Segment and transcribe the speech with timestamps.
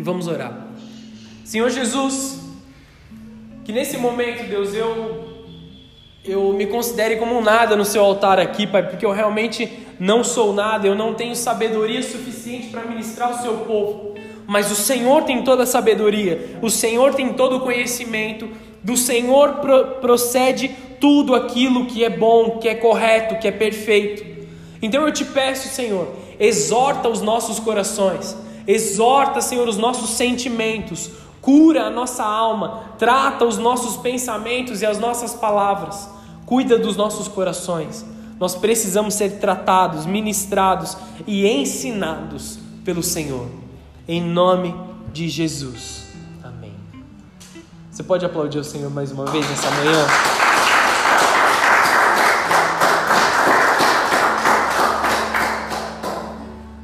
[0.00, 0.66] e vamos orar.
[1.44, 2.40] Senhor Jesus,
[3.64, 5.28] que nesse momento, Deus, eu
[6.24, 10.24] eu me considere como um nada no seu altar aqui, Pai, porque eu realmente não
[10.24, 14.14] sou nada, eu não tenho sabedoria suficiente para ministrar o seu povo.
[14.46, 18.48] Mas o Senhor tem toda a sabedoria, o Senhor tem todo o conhecimento,
[18.82, 24.24] do Senhor pro procede tudo aquilo que é bom, que é correto, que é perfeito.
[24.80, 26.08] Então eu te peço, Senhor,
[26.38, 28.36] exorta os nossos corações,
[28.72, 34.98] exorta, Senhor, os nossos sentimentos, cura a nossa alma, trata os nossos pensamentos e as
[34.98, 36.08] nossas palavras,
[36.46, 38.04] cuida dos nossos corações.
[38.38, 43.46] Nós precisamos ser tratados, ministrados e ensinados pelo Senhor.
[44.08, 44.74] Em nome
[45.12, 46.08] de Jesus.
[46.42, 46.74] Amém.
[47.90, 50.39] Você pode aplaudir o Senhor mais uma vez nessa manhã?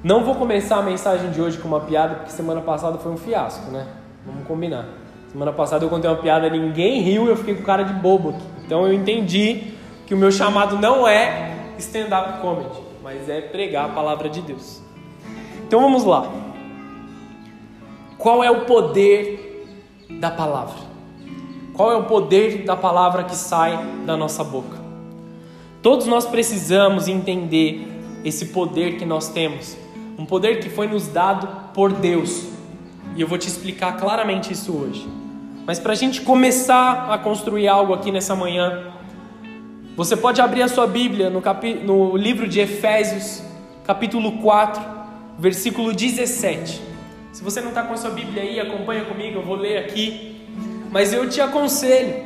[0.07, 3.17] Não vou começar a mensagem de hoje com uma piada, porque semana passada foi um
[3.17, 3.89] fiasco, né?
[4.25, 4.87] Vamos combinar.
[5.33, 8.43] Semana passada eu contei uma piada, ninguém riu, eu fiquei com cara de bobo aqui.
[8.65, 9.73] Então eu entendi
[10.07, 14.81] que o meu chamado não é stand-up comedy, mas é pregar a palavra de Deus.
[15.67, 16.31] Então vamos lá.
[18.17, 19.67] Qual é o poder
[20.21, 20.79] da palavra?
[21.75, 24.79] Qual é o poder da palavra que sai da nossa boca?
[25.83, 27.89] Todos nós precisamos entender
[28.25, 29.85] esse poder que nós temos
[30.19, 32.47] um poder que foi nos dado por Deus.
[33.15, 35.07] E eu vou te explicar claramente isso hoje.
[35.67, 38.93] Mas para a gente começar a construir algo aqui nessa manhã,
[39.97, 41.75] você pode abrir a sua Bíblia no, capi...
[41.75, 43.43] no livro de Efésios,
[43.85, 44.83] capítulo 4,
[45.39, 46.81] versículo 17.
[47.33, 50.47] Se você não está com a sua Bíblia aí, acompanha comigo, eu vou ler aqui.
[50.91, 52.25] Mas eu te aconselho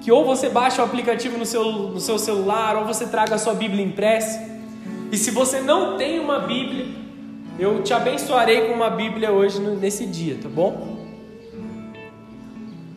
[0.00, 3.38] que ou você baixe o aplicativo no seu, no seu celular, ou você traga a
[3.38, 4.40] sua Bíblia impressa.
[5.12, 6.86] E se você não tem uma Bíblia,
[7.60, 10.96] eu te abençoarei com uma Bíblia hoje nesse dia, tá bom?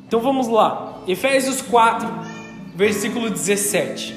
[0.07, 1.01] Então vamos lá.
[1.05, 2.07] Efésios 4,
[2.73, 4.15] versículo 17.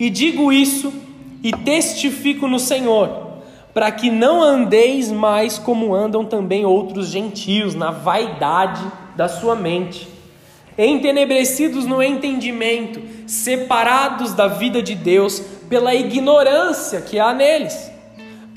[0.00, 0.92] E digo isso
[1.40, 3.28] e testifico no Senhor,
[3.72, 10.08] para que não andeis mais como andam também outros gentios, na vaidade da sua mente,
[10.76, 17.97] entenebrecidos no entendimento, separados da vida de Deus pela ignorância que há neles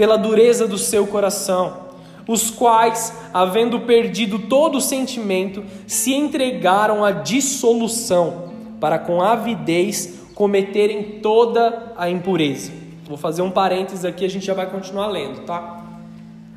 [0.01, 1.91] pela dureza do seu coração,
[2.27, 11.19] os quais, havendo perdido todo o sentimento, se entregaram à dissolução, para com avidez cometerem
[11.21, 12.71] toda a impureza.
[13.07, 15.83] Vou fazer um parênteses aqui, a gente já vai continuar lendo, tá?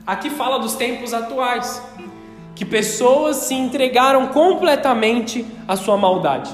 [0.07, 1.83] Aqui fala dos tempos atuais,
[2.55, 6.51] que pessoas se entregaram completamente à sua maldade.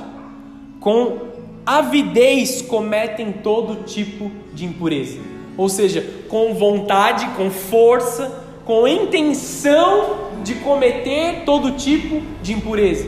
[0.81, 1.19] Com
[1.65, 10.55] avidez cometem todo tipo de impureza ou seja, com vontade, com força, com intenção de
[10.55, 13.07] cometer todo tipo de impureza.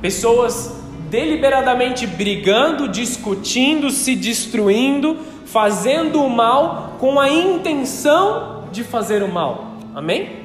[0.00, 0.80] Pessoas
[1.10, 9.78] deliberadamente brigando, discutindo, se destruindo, fazendo o mal com a intenção de fazer o mal.
[9.92, 10.36] Amém?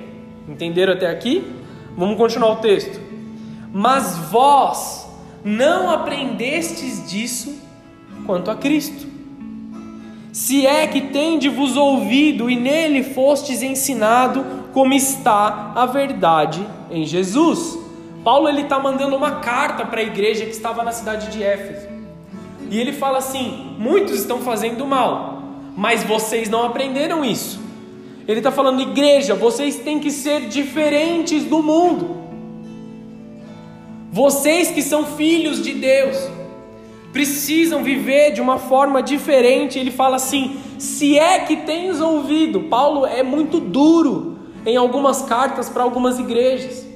[0.47, 1.51] Entenderam até aqui?
[1.95, 2.99] Vamos continuar o texto.
[3.71, 5.07] Mas vós
[5.45, 7.61] não aprendestes disso
[8.25, 9.08] quanto a Cristo
[10.31, 17.77] se é que tendes-vos ouvido e nele fostes ensinado como está a verdade em Jesus.
[18.23, 21.87] Paulo ele está mandando uma carta para a igreja que estava na cidade de Éfeso.
[22.69, 25.43] E ele fala assim: muitos estão fazendo mal,
[25.75, 27.59] mas vocês não aprenderam isso.
[28.27, 32.17] Ele está falando, igreja, vocês têm que ser diferentes do mundo.
[34.11, 36.15] Vocês que são filhos de Deus,
[37.11, 39.79] precisam viver de uma forma diferente.
[39.79, 42.61] Ele fala assim: se é que tens ouvido.
[42.61, 46.87] Paulo é muito duro em algumas cartas para algumas igrejas.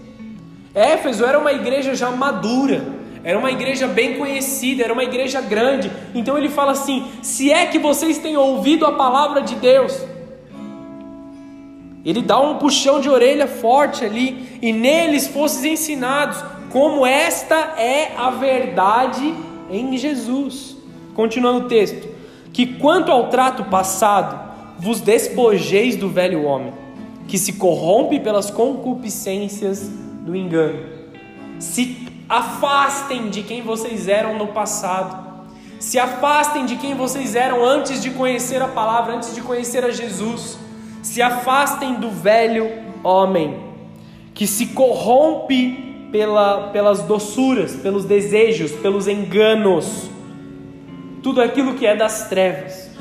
[0.73, 2.83] Éfeso era uma igreja já madura,
[3.23, 5.91] era uma igreja bem conhecida, era uma igreja grande.
[6.13, 10.13] Então ele fala assim: se é que vocês têm ouvido a palavra de Deus.
[12.05, 18.11] Ele dá um puxão de orelha forte ali, e neles fosses ensinados como esta é
[18.17, 19.33] a verdade
[19.73, 20.77] em Jesus.
[21.13, 22.07] Continuando o texto:
[22.51, 26.73] Que quanto ao trato passado, vos despojeis do velho homem,
[27.27, 29.89] que se corrompe pelas concupiscências
[30.21, 30.79] do engano.
[31.59, 35.23] Se afastem de quem vocês eram no passado.
[35.79, 39.91] Se afastem de quem vocês eram antes de conhecer a palavra, antes de conhecer a
[39.91, 40.57] Jesus.
[41.01, 42.71] Se afastem do velho
[43.03, 43.59] homem,
[44.33, 50.11] que se corrompe pela, pelas doçuras, pelos desejos, pelos enganos,
[51.23, 52.91] tudo aquilo que é das trevas.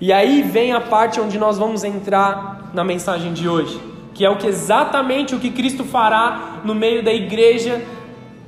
[0.00, 3.78] E aí vem a parte onde nós vamos entrar na mensagem de hoje,
[4.14, 7.84] que é o que exatamente o que Cristo fará no meio da igreja,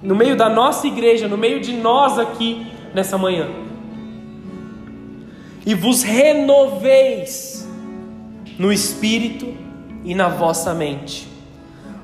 [0.02, 3.50] no meio da nossa igreja, no meio de nós aqui nessa manhã.
[5.66, 7.68] E vos renoveis
[8.58, 9.54] no espírito
[10.02, 11.33] e na vossa mente.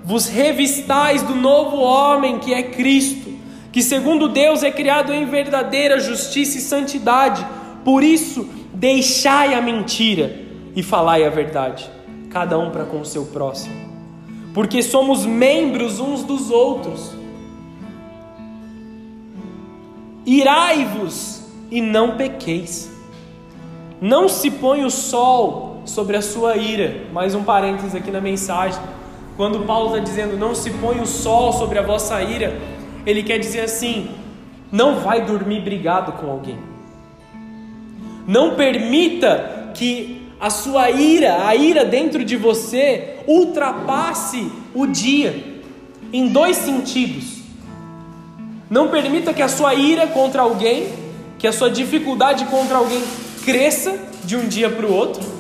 [0.05, 3.31] Vos revistais do novo homem que é Cristo,
[3.73, 7.47] que segundo Deus é criado em verdadeira justiça e santidade.
[7.85, 10.35] Por isso, deixai a mentira
[10.75, 11.91] e falai a verdade
[12.31, 13.75] cada um para com o seu próximo,
[14.55, 17.13] porque somos membros uns dos outros.
[20.25, 22.91] Irai-vos e não pequeis.
[24.01, 27.07] Não se põe o sol sobre a sua ira.
[27.13, 28.81] Mais um parênteses aqui na mensagem.
[29.41, 32.61] Quando Paulo está dizendo não se põe o sol sobre a vossa ira,
[33.07, 34.11] ele quer dizer assim:
[34.71, 36.59] não vai dormir brigado com alguém.
[38.29, 45.63] Não permita que a sua ira, a ira dentro de você, ultrapasse o dia,
[46.13, 47.39] em dois sentidos.
[48.69, 50.93] Não permita que a sua ira contra alguém,
[51.39, 53.03] que a sua dificuldade contra alguém
[53.43, 55.40] cresça de um dia para o outro,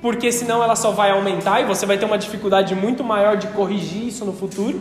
[0.00, 3.48] porque senão ela só vai aumentar e você vai ter uma dificuldade muito maior de
[3.48, 4.78] corrigir isso no futuro.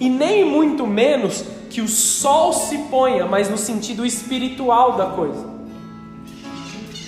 [0.00, 5.52] E nem muito menos que o sol se ponha, mas no sentido espiritual da coisa.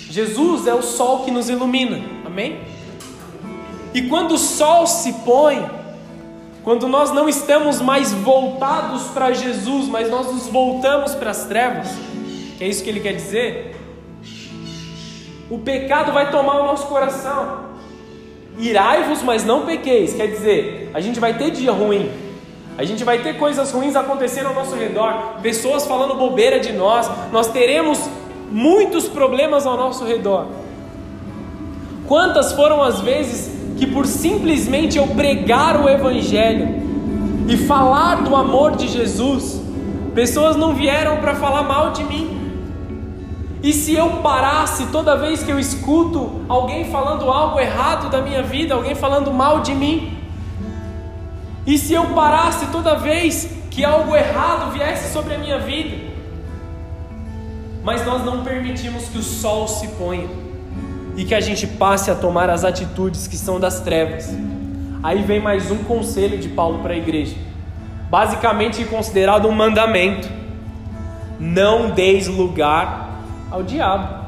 [0.09, 2.61] Jesus é o sol que nos ilumina, amém?
[3.93, 5.65] E quando o sol se põe,
[6.63, 11.89] quando nós não estamos mais voltados para Jesus, mas nós nos voltamos para as trevas,
[12.57, 13.74] que é isso que ele quer dizer,
[15.49, 17.65] o pecado vai tomar o nosso coração.
[18.57, 22.09] Irai-vos, mas não pequeis, quer dizer, a gente vai ter dia ruim,
[22.77, 27.09] a gente vai ter coisas ruins acontecendo ao nosso redor, pessoas falando bobeira de nós,
[27.31, 28.09] nós teremos
[28.49, 30.47] muitos problemas ao nosso redor.
[32.07, 36.81] Quantas foram as vezes que, por simplesmente eu pregar o Evangelho
[37.47, 39.61] e falar do amor de Jesus,
[40.13, 42.34] pessoas não vieram para falar mal de mim.
[43.65, 48.43] E se eu parasse toda vez que eu escuto alguém falando algo errado da minha
[48.43, 49.95] vida, alguém falando mal de mim?
[51.65, 56.05] E se eu parasse toda vez que algo errado viesse sobre a minha vida?
[57.85, 60.27] mas nós não permitimos que o sol se ponha
[61.15, 64.35] e que a gente passe a tomar as atitudes que são das trevas.
[65.03, 67.35] Aí vem mais um conselho de Paulo para a igreja,
[68.09, 70.27] basicamente considerado um mandamento:
[71.39, 73.04] não deis lugar
[73.51, 74.25] ao diabo,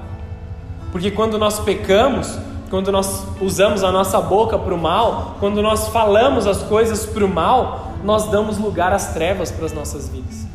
[0.91, 2.37] porque quando nós pecamos,
[2.69, 7.25] quando nós usamos a nossa boca para o mal, quando nós falamos as coisas para
[7.25, 10.45] o mal, nós damos lugar às trevas para as nossas vidas.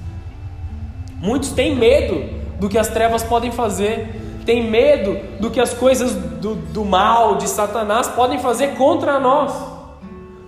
[1.20, 6.14] Muitos têm medo do que as trevas podem fazer, tem medo do que as coisas
[6.14, 9.52] do, do mal, de Satanás, podem fazer contra nós.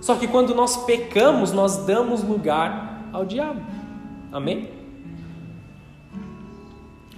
[0.01, 3.61] Só que quando nós pecamos, nós damos lugar ao diabo.
[4.31, 4.74] Amém?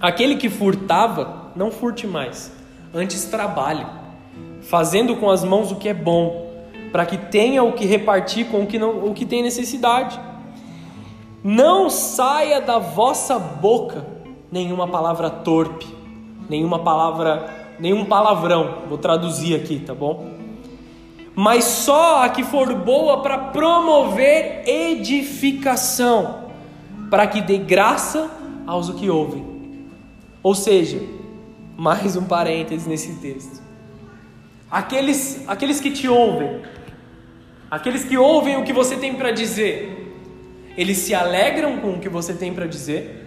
[0.00, 2.52] Aquele que furtava, não furte mais,
[2.94, 3.84] antes trabalhe,
[4.62, 6.52] fazendo com as mãos o que é bom,
[6.92, 10.18] para que tenha o que repartir com o que, não, o que tem necessidade.
[11.42, 14.06] Não saia da vossa boca
[14.52, 15.86] nenhuma palavra torpe,
[16.48, 18.82] nenhuma palavra, nenhum palavrão.
[18.88, 20.30] Vou traduzir aqui, tá bom?
[21.34, 26.50] Mas só a que for boa para promover edificação,
[27.10, 28.30] para que dê graça
[28.66, 29.47] aos que ouvem.
[30.42, 31.00] Ou seja,
[31.76, 33.62] mais um parêntese nesse texto.
[34.70, 36.62] Aqueles, aqueles que te ouvem,
[37.70, 40.14] aqueles que ouvem o que você tem para dizer,
[40.76, 43.18] eles se alegram com o que você tem para dizer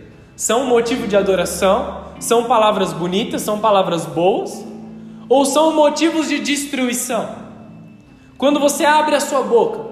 [0.41, 2.05] são motivo de adoração?
[2.19, 3.43] São palavras bonitas?
[3.43, 4.65] São palavras boas?
[5.29, 7.35] Ou são motivos de destruição?
[8.39, 9.91] Quando você abre a sua boca,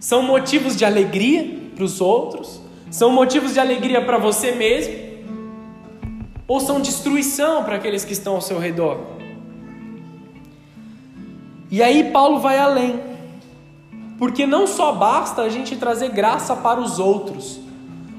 [0.00, 2.58] são motivos de alegria para os outros?
[2.90, 4.94] São motivos de alegria para você mesmo?
[6.48, 8.98] Ou são destruição para aqueles que estão ao seu redor?
[11.70, 12.98] E aí Paulo vai além,
[14.18, 17.60] porque não só basta a gente trazer graça para os outros,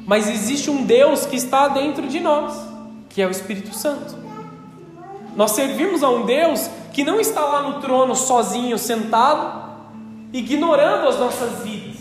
[0.06, 2.56] mas existe um Deus que está dentro de nós,
[3.10, 4.16] que é o Espírito Santo.
[5.36, 9.70] Nós servimos a um Deus que não está lá no trono sozinho, sentado,
[10.32, 11.98] ignorando as nossas vidas.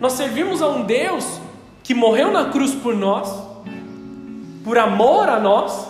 [0.00, 1.38] Nós servimos a um Deus
[1.82, 3.47] que morreu na cruz por nós,
[4.68, 5.88] por amor a nós,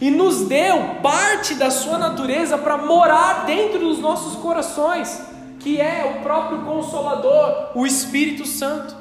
[0.00, 5.20] e nos deu parte da sua natureza para morar dentro dos nossos corações,
[5.60, 8.96] que é o próprio Consolador, o Espírito Santo.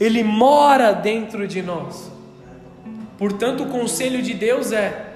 [0.00, 2.10] Ele mora dentro de nós.
[3.16, 5.14] Portanto, o conselho de Deus é: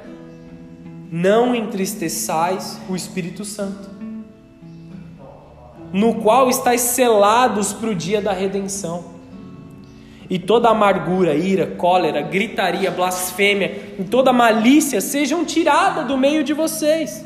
[1.10, 3.90] não entristeçais o Espírito Santo.
[5.92, 9.13] no qual estáis selados para o dia da redenção.
[10.28, 16.52] E toda amargura, ira, cólera, gritaria, blasfêmia e toda malícia sejam tiradas do meio de
[16.52, 17.24] vocês.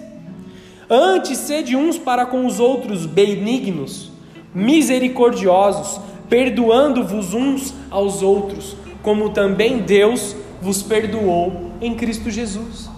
[0.91, 4.11] Antes, sede uns para com os outros benignos,
[4.55, 12.91] misericordiosos, perdoando-vos uns aos outros, como também Deus vos perdoou em Cristo Jesus.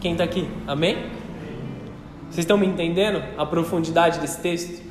[0.00, 0.48] Quem está aqui?
[0.66, 0.96] Amém?
[2.24, 4.82] Vocês estão me entendendo a profundidade desse texto?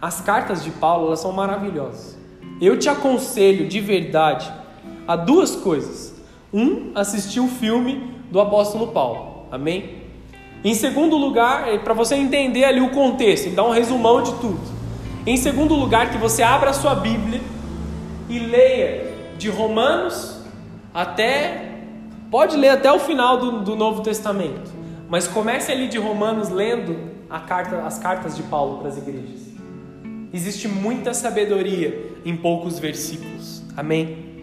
[0.00, 2.21] As cartas de Paulo elas são maravilhosas.
[2.62, 4.48] Eu te aconselho de verdade
[5.08, 6.14] a duas coisas.
[6.54, 9.46] Um, assistir o filme do apóstolo Paulo.
[9.50, 10.02] Amém?
[10.62, 14.60] Em segundo lugar, é para você entender ali o contexto, dá um resumão de tudo.
[15.26, 17.40] Em segundo lugar, que você abra a sua Bíblia
[18.28, 20.40] e leia de Romanos
[20.94, 21.80] até.
[22.30, 24.70] Pode ler até o final do, do Novo Testamento,
[25.08, 29.52] mas comece ali de Romanos lendo carta, as cartas de Paulo para as igrejas.
[30.32, 33.62] Existe muita sabedoria em poucos versículos.
[33.76, 34.42] Amém?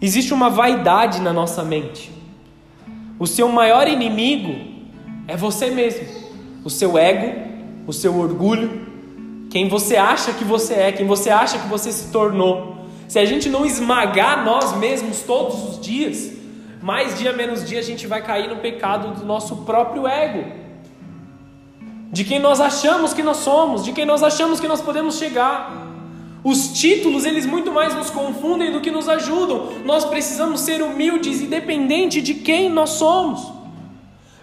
[0.00, 2.12] Existe uma vaidade na nossa mente.
[3.18, 4.54] O seu maior inimigo
[5.26, 6.06] é você mesmo,
[6.62, 7.40] o seu ego,
[7.86, 8.86] o seu orgulho,
[9.50, 12.86] quem você acha que você é, quem você acha que você se tornou.
[13.08, 16.32] Se a gente não esmagar nós mesmos todos os dias,
[16.82, 20.63] mais dia menos dia a gente vai cair no pecado do nosso próprio ego.
[22.14, 25.84] De quem nós achamos que nós somos, de quem nós achamos que nós podemos chegar.
[26.44, 29.72] Os títulos, eles muito mais nos confundem do que nos ajudam.
[29.84, 33.52] Nós precisamos ser humildes, independente de quem nós somos.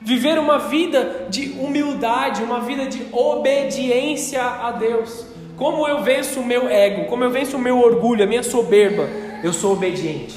[0.02, 5.26] Viver uma vida de humildade, uma vida de obediência a Deus.
[5.56, 9.08] Como eu venço o meu ego, como eu venço o meu orgulho, a minha soberba,
[9.42, 10.36] eu sou obediente.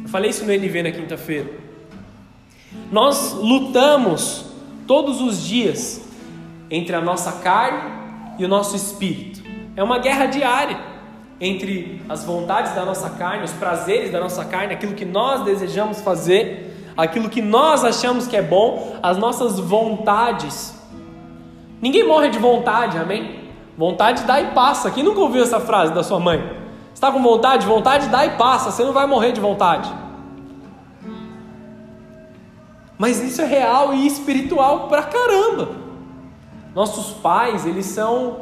[0.00, 1.50] Eu falei isso no NV na quinta-feira.
[2.92, 4.44] Nós lutamos
[4.86, 6.11] todos os dias
[6.72, 7.92] entre a nossa carne
[8.38, 9.42] e o nosso espírito.
[9.76, 10.80] É uma guerra diária
[11.40, 16.00] entre as vontades da nossa carne, os prazeres da nossa carne, aquilo que nós desejamos
[16.00, 20.74] fazer aquilo que nós achamos que é bom, as nossas vontades.
[21.80, 23.40] Ninguém morre de vontade, amém?
[23.76, 24.90] Vontade dá e passa.
[24.90, 26.42] Quem nunca ouviu essa frase da sua mãe?
[26.94, 27.66] Está com vontade?
[27.66, 28.70] Vontade dá e passa.
[28.70, 29.92] Você não vai morrer de vontade.
[32.98, 35.81] Mas isso é real e espiritual pra caramba.
[36.74, 38.40] Nossos pais, eles são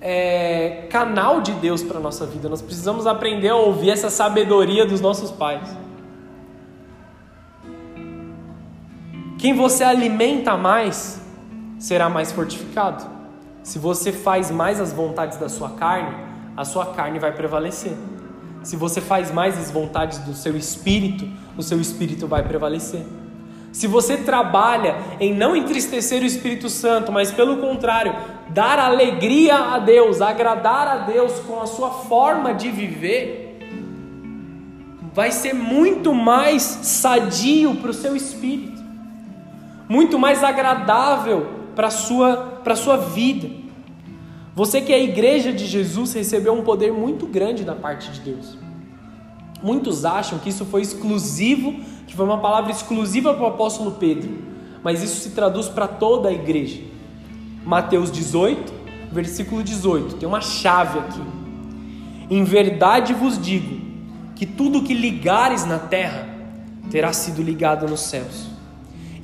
[0.00, 2.48] é, canal de Deus para nossa vida.
[2.48, 5.68] Nós precisamos aprender a ouvir essa sabedoria dos nossos pais.
[9.38, 11.20] Quem você alimenta mais
[11.78, 13.04] será mais fortificado.
[13.62, 16.14] Se você faz mais as vontades da sua carne,
[16.56, 17.96] a sua carne vai prevalecer.
[18.62, 23.04] Se você faz mais as vontades do seu espírito, o seu espírito vai prevalecer.
[23.72, 28.14] Se você trabalha em não entristecer o Espírito Santo, mas pelo contrário,
[28.50, 33.58] dar alegria a Deus, agradar a Deus com a sua forma de viver,
[35.14, 38.72] vai ser muito mais sadio para o seu espírito
[39.92, 43.50] muito mais agradável para a sua, sua vida.
[44.54, 48.20] Você que é a igreja de Jesus recebeu um poder muito grande da parte de
[48.20, 48.56] Deus.
[49.62, 51.74] Muitos acham que isso foi exclusivo,
[52.06, 54.30] que foi uma palavra exclusiva para o apóstolo Pedro,
[54.82, 56.80] mas isso se traduz para toda a igreja.
[57.64, 58.72] Mateus 18,
[59.12, 61.22] versículo 18, tem uma chave aqui.
[62.28, 63.80] Em verdade vos digo
[64.34, 66.28] que tudo que ligares na terra
[66.90, 68.52] terá sido ligado nos céus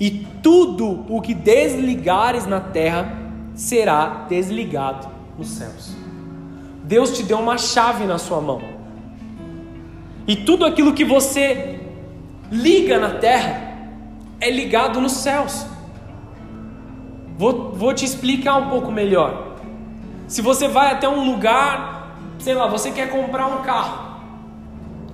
[0.01, 3.13] e tudo o que desligares na terra
[3.55, 5.97] será desligado nos céus.
[6.85, 8.78] Deus te deu uma chave na sua mão.
[10.29, 11.81] E tudo aquilo que você
[12.53, 13.79] liga na terra
[14.39, 15.65] é ligado nos céus.
[17.39, 19.57] Vou, vou te explicar um pouco melhor.
[20.27, 24.07] Se você vai até um lugar, sei lá, você quer comprar um carro.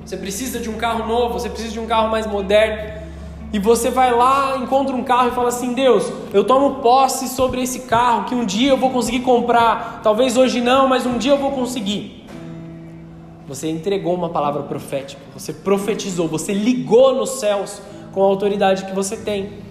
[0.04, 3.04] Você precisa de um carro novo, você precisa de um carro mais moderno
[3.52, 7.62] e você vai lá, encontra um carro e fala assim: Deus, eu tomo posse sobre
[7.62, 10.00] esse carro que um dia eu vou conseguir comprar.
[10.02, 12.23] Talvez hoje não, mas um dia eu vou conseguir.
[13.46, 17.80] Você entregou uma palavra profética, você profetizou, você ligou nos céus
[18.12, 19.64] com a autoridade que você tem.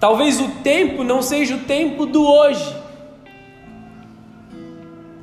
[0.00, 2.76] Talvez o tempo não seja o tempo do hoje,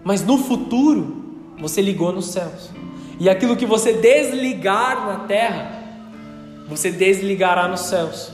[0.04, 1.26] mas no futuro
[1.58, 2.70] você ligou nos céus.
[3.20, 5.84] E aquilo que você desligar na terra,
[6.68, 8.32] você desligará nos céus.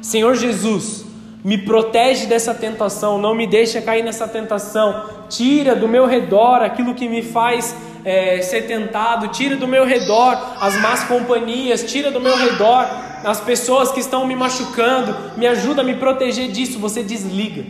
[0.00, 1.04] Senhor Jesus,
[1.44, 6.94] me protege dessa tentação, não me deixa cair nessa tentação, tira do meu redor aquilo
[6.94, 7.74] que me faz
[8.06, 12.86] é, ser tentado, tira do meu redor as más companhias, tira do meu redor
[13.24, 16.78] as pessoas que estão me machucando, me ajuda a me proteger disso.
[16.78, 17.64] Você desliga.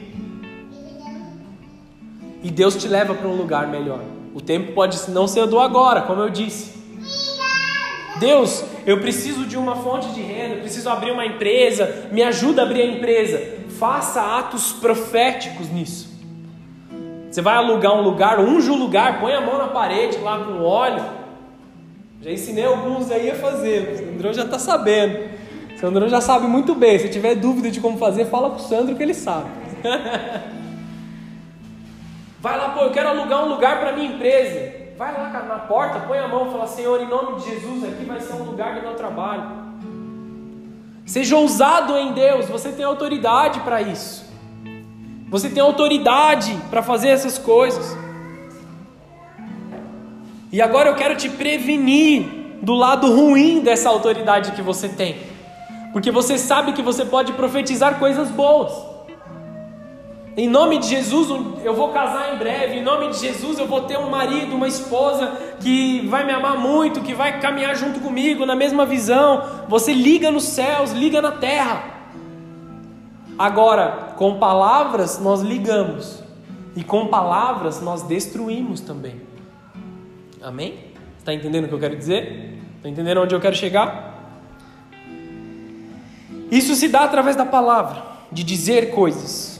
[2.43, 4.00] e Deus te leva para um lugar melhor.
[4.35, 6.76] O tempo pode não ser do agora, como eu disse.
[8.21, 12.64] Deus, eu preciso de uma fonte de renda, preciso abrir uma empresa, me ajuda a
[12.64, 13.43] abrir a empresa.
[13.78, 16.15] Faça atos proféticos nisso.
[17.37, 20.62] Você vai alugar um lugar, unge o lugar, põe a mão na parede lá com
[20.62, 21.05] óleo.
[22.23, 25.28] Já ensinei alguns aí a fazer, o Sandrão já está sabendo.
[25.75, 26.99] O Sandrão já sabe muito bem.
[26.99, 29.50] Se tiver dúvida de como fazer, fala com o Sandro que ele sabe.
[32.40, 34.73] vai lá, pô, eu quero alugar um lugar para minha empresa.
[34.97, 38.07] Vai lá na porta, põe a mão e fala: Senhor, em nome de Jesus, aqui
[38.07, 39.45] vai ser um lugar do meu trabalho.
[41.05, 44.25] Seja ousado em Deus, você tem autoridade para isso.
[45.37, 47.95] Você tem autoridade para fazer essas coisas.
[50.50, 52.25] E agora eu quero te prevenir
[52.62, 55.19] do lado ruim dessa autoridade que você tem.
[55.93, 58.73] Porque você sabe que você pode profetizar coisas boas.
[60.38, 61.28] Em nome de Jesus,
[61.62, 62.78] eu vou casar em breve.
[62.78, 66.57] Em nome de Jesus, eu vou ter um marido, uma esposa que vai me amar
[66.57, 69.45] muito, que vai caminhar junto comigo na mesma visão.
[69.69, 71.96] Você liga nos céus, liga na terra.
[73.38, 76.23] Agora, com palavras nós ligamos,
[76.75, 79.21] e com palavras nós destruímos também.
[80.43, 80.78] Amém?
[81.19, 82.59] Está entendendo o que eu quero dizer?
[82.76, 84.14] Está entendendo onde eu quero chegar?
[86.50, 89.57] Isso se dá através da palavra, de dizer coisas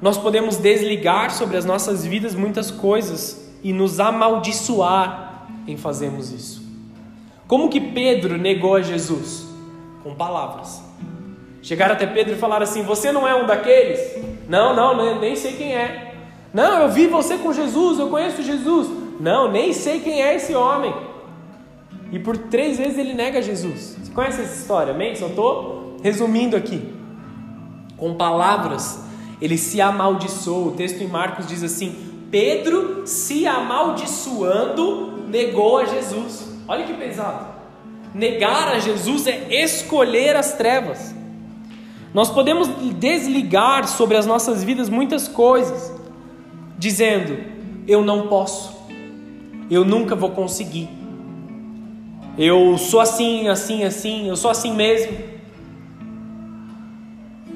[0.00, 6.62] nós podemos desligar sobre as nossas vidas muitas coisas e nos amaldiçoar em fazermos isso.
[7.46, 9.46] Como que Pedro negou a Jesus?
[10.02, 10.82] Com palavras.
[11.62, 14.00] Chegaram até Pedro e falaram assim: Você não é um daqueles?
[14.48, 16.14] Não, não, nem sei quem é.
[16.52, 18.88] Não, eu vi você com Jesus, eu conheço Jesus.
[19.20, 20.94] Não, nem sei quem é esse homem.
[22.10, 23.96] E por três vezes ele nega Jesus.
[24.02, 25.14] Você conhece essa história, amém?
[25.14, 26.94] Só estou resumindo aqui.
[27.96, 29.00] Com palavras
[29.40, 30.68] ele se amaldiçoou.
[30.68, 31.94] O texto em Marcos diz assim:
[32.30, 36.48] Pedro, se amaldiçoando, negou a Jesus.
[36.66, 37.58] Olha que pesado.
[38.14, 41.14] Negar a Jesus é escolher as trevas.
[42.14, 45.92] Nós podemos desligar sobre as nossas vidas muitas coisas,
[46.78, 47.38] dizendo:
[47.86, 48.76] Eu não posso,
[49.70, 50.88] eu nunca vou conseguir,
[52.38, 55.18] eu sou assim, assim, assim, eu sou assim mesmo.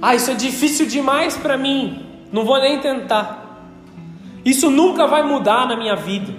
[0.01, 2.05] Ah, isso é difícil demais para mim.
[2.33, 3.61] Não vou nem tentar.
[4.45, 6.35] Isso nunca vai mudar na minha vida.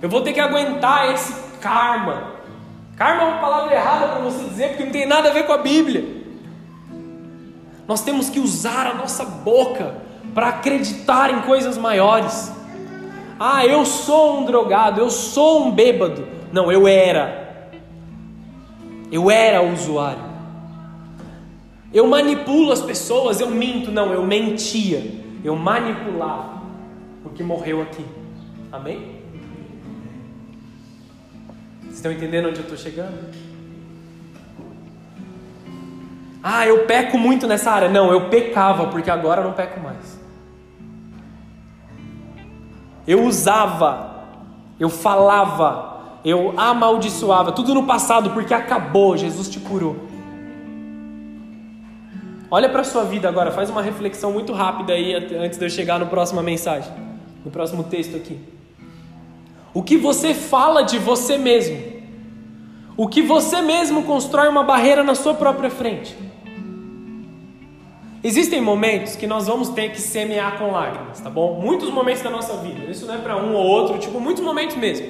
[0.00, 2.34] Eu vou ter que aguentar esse karma.
[2.96, 5.52] Karma é uma palavra errada para você dizer porque não tem nada a ver com
[5.52, 6.21] a Bíblia.
[7.86, 9.96] Nós temos que usar a nossa boca
[10.34, 12.52] para acreditar em coisas maiores.
[13.38, 16.26] Ah, eu sou um drogado, eu sou um bêbado.
[16.52, 17.70] Não, eu era.
[19.10, 20.32] Eu era usuário.
[21.92, 23.90] Eu manipulo as pessoas, eu minto.
[23.90, 25.20] Não, eu mentia.
[25.44, 26.62] Eu manipulava.
[27.22, 28.04] Porque morreu aqui.
[28.70, 29.20] Amém?
[31.82, 33.34] Vocês estão entendendo onde eu estou chegando?
[36.42, 37.88] Ah, eu peco muito nessa área.
[37.88, 40.20] Não, eu pecava, porque agora eu não peco mais.
[43.06, 44.24] Eu usava,
[44.78, 49.96] eu falava, eu amaldiçoava, tudo no passado, porque acabou, Jesus te curou.
[52.50, 55.70] Olha para a sua vida agora, faz uma reflexão muito rápida aí antes de eu
[55.70, 56.92] chegar no próxima mensagem,
[57.44, 58.38] no próximo texto aqui.
[59.72, 61.92] O que você fala de você mesmo?
[62.96, 66.14] O que você mesmo constrói uma barreira na sua própria frente?
[68.24, 71.60] Existem momentos que nós vamos ter que semear com lágrimas, tá bom?
[71.60, 72.88] Muitos momentos da nossa vida.
[72.90, 75.08] Isso não é para um ou outro, tipo, muitos momentos mesmo.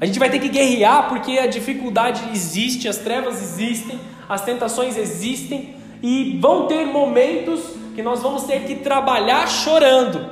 [0.00, 3.98] A gente vai ter que guerrear porque a dificuldade existe, as trevas existem,
[4.28, 7.60] as tentações existem, e vão ter momentos
[7.94, 10.26] que nós vamos ter que trabalhar chorando,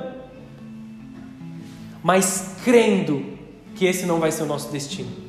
[2.03, 3.25] mas crendo
[3.75, 5.24] que esse não vai ser o nosso destino.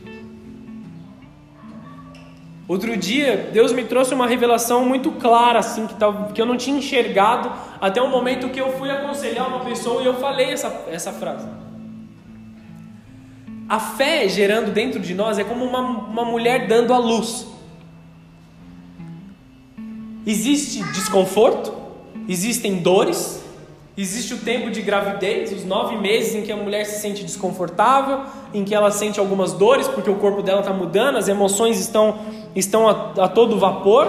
[2.69, 5.95] Outro dia, Deus me trouxe uma revelação muito clara, assim, que,
[6.35, 10.07] que eu não tinha enxergado até o momento que eu fui aconselhar uma pessoa e
[10.07, 11.47] eu falei essa, essa frase.
[13.69, 17.47] A fé gerando dentro de nós é como uma, uma mulher dando a luz.
[20.27, 21.73] Existe desconforto,
[22.29, 23.45] existem dores,
[23.97, 28.21] existe o tempo de gravidez, os nove meses em que a mulher se sente desconfortável,
[28.53, 32.19] em que ela sente algumas dores porque o corpo dela está mudando, as emoções estão,
[32.55, 34.07] estão a, a todo vapor.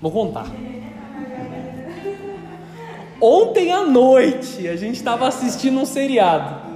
[0.00, 0.46] Vou contar.
[3.20, 6.68] Ontem à noite a gente estava assistindo um seriado.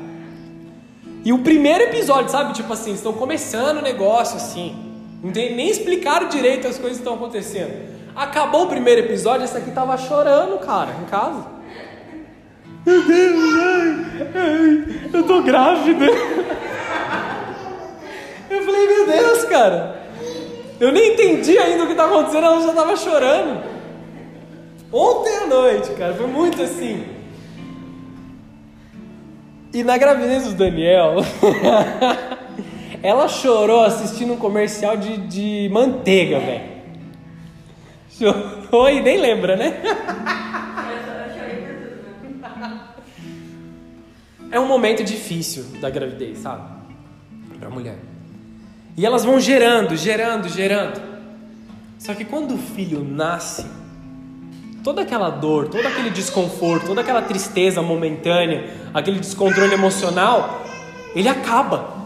[1.25, 2.53] E o primeiro episódio, sabe?
[2.53, 4.75] Tipo assim, estão começando o negócio assim.
[5.23, 7.92] Não tem nem explicaram direito as coisas que estão acontecendo.
[8.15, 11.47] Acabou o primeiro episódio, essa aqui tava chorando, cara, em casa.
[12.85, 16.07] Meu Deus, ai, ai, eu tô grávida.
[18.51, 20.03] Eu falei, meu Deus, cara.
[20.79, 23.63] Eu nem entendi ainda o que tá acontecendo, ela já tava chorando.
[24.93, 27.07] Ontem à noite, cara, foi muito assim.
[29.73, 31.17] E na gravidez do Daniel,
[33.03, 36.72] ela chorou assistindo um comercial de, de manteiga, velho.
[38.23, 39.83] Chorou e nem lembra, né?
[44.51, 46.63] É um momento difícil da gravidez, sabe?
[47.59, 47.99] Para a mulher.
[48.97, 51.01] E elas vão gerando, gerando, gerando.
[51.99, 53.67] Só que quando o filho nasce,
[54.85, 60.65] toda aquela dor, todo aquele desconforto, toda aquela tristeza momentânea, aquele descontrole emocional,
[61.15, 62.03] ele acaba.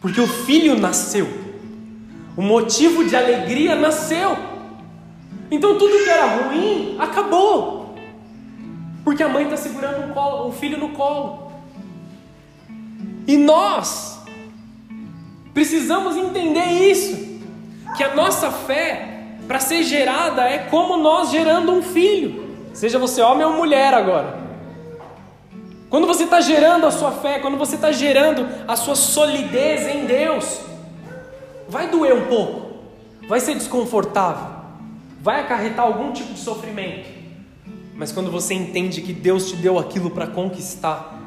[0.00, 1.26] Porque o filho nasceu.
[2.36, 4.57] O motivo de alegria nasceu.
[5.50, 7.94] Então tudo que era ruim acabou.
[9.04, 11.52] Porque a mãe está segurando o filho no colo.
[13.26, 14.20] E nós
[15.54, 17.28] precisamos entender isso.
[17.96, 22.48] Que a nossa fé, para ser gerada, é como nós gerando um filho.
[22.74, 24.38] Seja você homem ou mulher agora.
[25.90, 30.04] Quando você está gerando a sua fé, quando você está gerando a sua solidez em
[30.04, 30.60] Deus,
[31.68, 32.72] vai doer um pouco,
[33.26, 34.57] vai ser desconfortável,
[35.20, 37.08] vai acarretar algum tipo de sofrimento.
[37.94, 41.18] Mas quando você entende que Deus te deu aquilo para conquistar,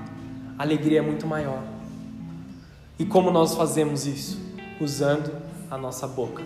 [0.57, 1.61] a alegria é muito maior.
[2.97, 4.39] E como nós fazemos isso?
[4.79, 5.31] Usando
[5.69, 6.43] a nossa boca.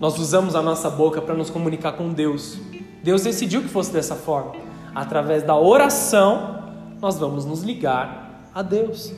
[0.00, 2.58] Nós usamos a nossa boca para nos comunicar com Deus.
[3.02, 4.54] Deus decidiu que fosse dessa forma.
[4.94, 9.12] Através da oração, nós vamos nos ligar a Deus.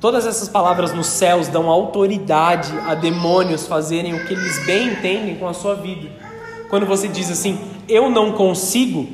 [0.00, 5.36] Todas essas palavras nos céus dão autoridade a demônios fazerem o que eles bem entendem
[5.36, 6.08] com a sua vida.
[6.70, 9.06] Quando você diz assim, eu não consigo,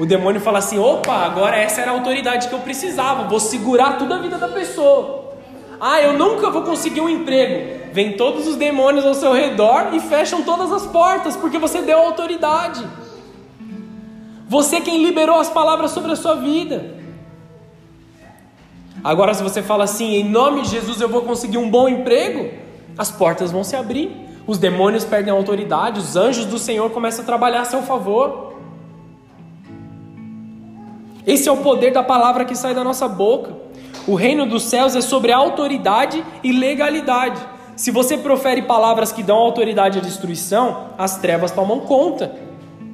[0.00, 3.98] o demônio fala assim: opa, agora essa era a autoridade que eu precisava, vou segurar
[3.98, 5.34] toda a vida da pessoa.
[5.78, 7.84] Ah, eu nunca vou conseguir um emprego.
[7.92, 11.98] Vem todos os demônios ao seu redor e fecham todas as portas, porque você deu
[11.98, 12.82] autoridade.
[14.48, 16.93] Você é quem liberou as palavras sobre a sua vida.
[19.02, 22.50] Agora, se você fala assim, em nome de Jesus eu vou conseguir um bom emprego,
[22.96, 24.10] as portas vão se abrir,
[24.46, 28.54] os demônios perdem a autoridade, os anjos do Senhor começam a trabalhar a seu favor.
[31.26, 33.52] Esse é o poder da palavra que sai da nossa boca.
[34.06, 37.40] O reino dos céus é sobre autoridade e legalidade.
[37.74, 42.34] Se você profere palavras que dão autoridade à destruição, as trevas tomam conta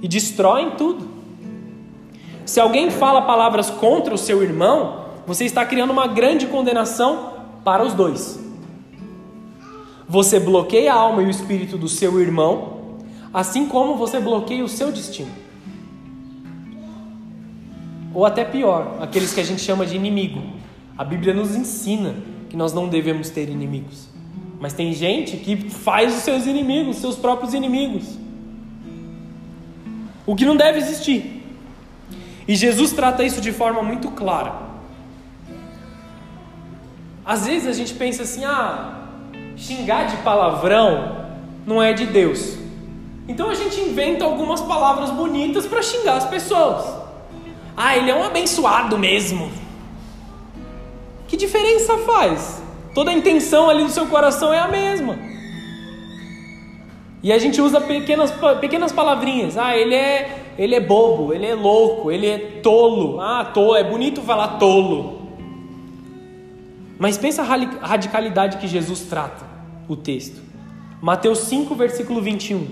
[0.01, 1.09] e destroem tudo.
[2.47, 7.85] Se alguém fala palavras contra o seu irmão, você está criando uma grande condenação para
[7.85, 8.37] os dois.
[10.09, 12.99] Você bloqueia a alma e o espírito do seu irmão,
[13.33, 15.31] assim como você bloqueia o seu destino.
[18.13, 20.43] Ou até pior, aqueles que a gente chama de inimigo.
[20.99, 22.17] A Bíblia nos ensina
[22.49, 24.09] que nós não devemos ter inimigos.
[24.59, 28.19] Mas tem gente que faz os seus inimigos, seus próprios inimigos.
[30.27, 31.41] O que não deve existir.
[32.49, 34.70] E Jesus trata isso de forma muito clara.
[37.31, 39.05] Às vezes a gente pensa assim: ah,
[39.57, 41.29] xingar de palavrão
[41.65, 42.59] não é de Deus.
[43.29, 46.85] Então a gente inventa algumas palavras bonitas para xingar as pessoas.
[47.77, 49.49] Ah, ele é um abençoado mesmo.
[51.29, 52.61] Que diferença faz?
[52.97, 55.17] Toda a intenção ali do seu coração é a mesma.
[57.23, 59.57] E a gente usa pequenas, pequenas palavrinhas.
[59.57, 63.21] Ah, ele é, ele é bobo, ele é louco, ele é tolo.
[63.21, 65.20] Ah, tolo, é bonito falar tolo.
[67.01, 69.43] Mas pensa a radicalidade que Jesus trata
[69.89, 70.39] o texto.
[71.01, 72.69] Mateus 5, versículo 21.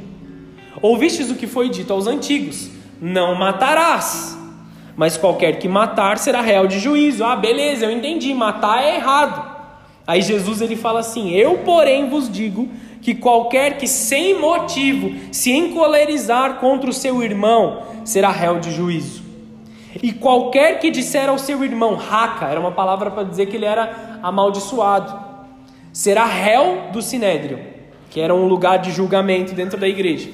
[0.83, 4.37] Ouvistes o que foi dito aos antigos: Não matarás.
[4.95, 7.25] Mas qualquer que matar será réu de juízo.
[7.25, 9.57] Ah, beleza, eu entendi, matar é errado.
[10.07, 12.69] Aí Jesus ele fala assim: Eu, porém, vos digo
[13.01, 19.23] que qualquer que sem motivo se encolerizar contra o seu irmão será réu de juízo.
[20.03, 23.65] E qualquer que disser ao seu irmão, raca, era uma palavra para dizer que ele
[23.65, 25.19] era amaldiçoado,
[25.93, 27.59] será réu do sinédrio,
[28.11, 30.31] que era um lugar de julgamento dentro da igreja.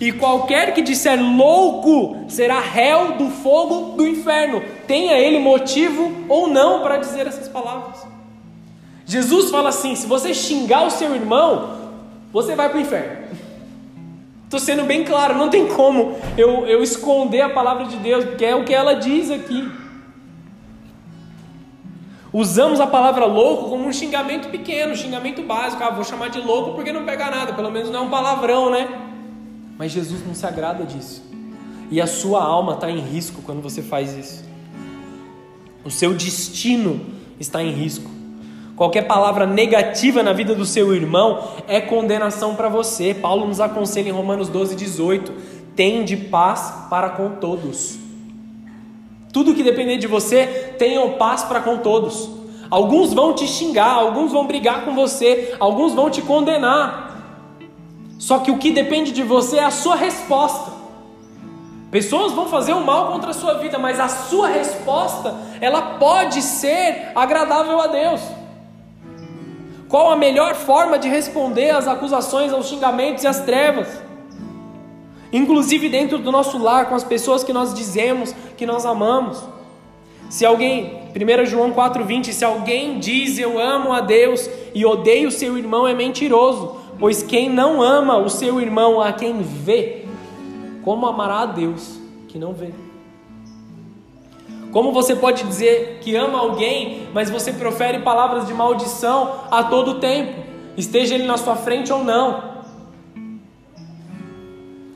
[0.00, 6.48] E qualquer que disser louco será réu do fogo do inferno, tenha ele motivo ou
[6.48, 8.06] não para dizer essas palavras.
[9.06, 11.76] Jesus fala assim: se você xingar o seu irmão,
[12.30, 13.26] você vai para o inferno.
[14.44, 18.44] Estou sendo bem claro, não tem como eu, eu esconder a palavra de Deus, porque
[18.44, 19.66] é o que ela diz aqui.
[22.36, 25.82] Usamos a palavra louco como um xingamento pequeno, um xingamento básico.
[25.82, 28.70] Ah, vou chamar de louco porque não pega nada, pelo menos não é um palavrão,
[28.70, 28.90] né?
[29.78, 31.24] Mas Jesus não se agrada disso.
[31.90, 34.44] E a sua alma está em risco quando você faz isso.
[35.82, 37.00] O seu destino
[37.40, 38.10] está em risco.
[38.76, 43.14] Qualquer palavra negativa na vida do seu irmão é condenação para você.
[43.14, 45.32] Paulo nos aconselha em Romanos 12, 18:
[45.74, 48.05] tende paz para com todos.
[49.36, 52.26] Tudo que depender de você, tenham paz para com todos.
[52.70, 57.18] Alguns vão te xingar, alguns vão brigar com você, alguns vão te condenar.
[58.18, 60.72] Só que o que depende de você é a sua resposta.
[61.90, 66.40] Pessoas vão fazer o mal contra a sua vida, mas a sua resposta, ela pode
[66.40, 68.22] ser agradável a Deus.
[69.86, 74.05] Qual a melhor forma de responder às acusações, aos xingamentos e às trevas?
[75.36, 79.42] Inclusive dentro do nosso lar, com as pessoas que nós dizemos que nós amamos.
[80.30, 85.32] Se alguém, 1 João 4,20, se alguém diz eu amo a Deus e odeio o
[85.32, 90.06] seu irmão, é mentiroso, pois quem não ama o seu irmão a quem vê,
[90.82, 92.70] como amará a Deus que não vê?
[94.72, 100.00] Como você pode dizer que ama alguém, mas você profere palavras de maldição a todo
[100.00, 100.32] tempo,
[100.78, 102.45] esteja ele na sua frente ou não?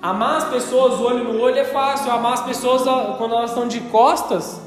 [0.03, 2.83] Amar as pessoas olho no olho é fácil, amar as pessoas
[3.19, 4.61] quando elas estão de costas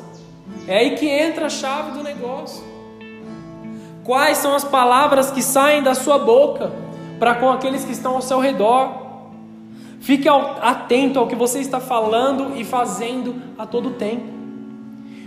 [0.67, 2.63] é aí que entra a chave do negócio.
[4.04, 6.72] Quais são as palavras que saem da sua boca
[7.19, 9.02] para com aqueles que estão ao seu redor?
[10.00, 14.26] Fique atento ao que você está falando e fazendo a todo tempo.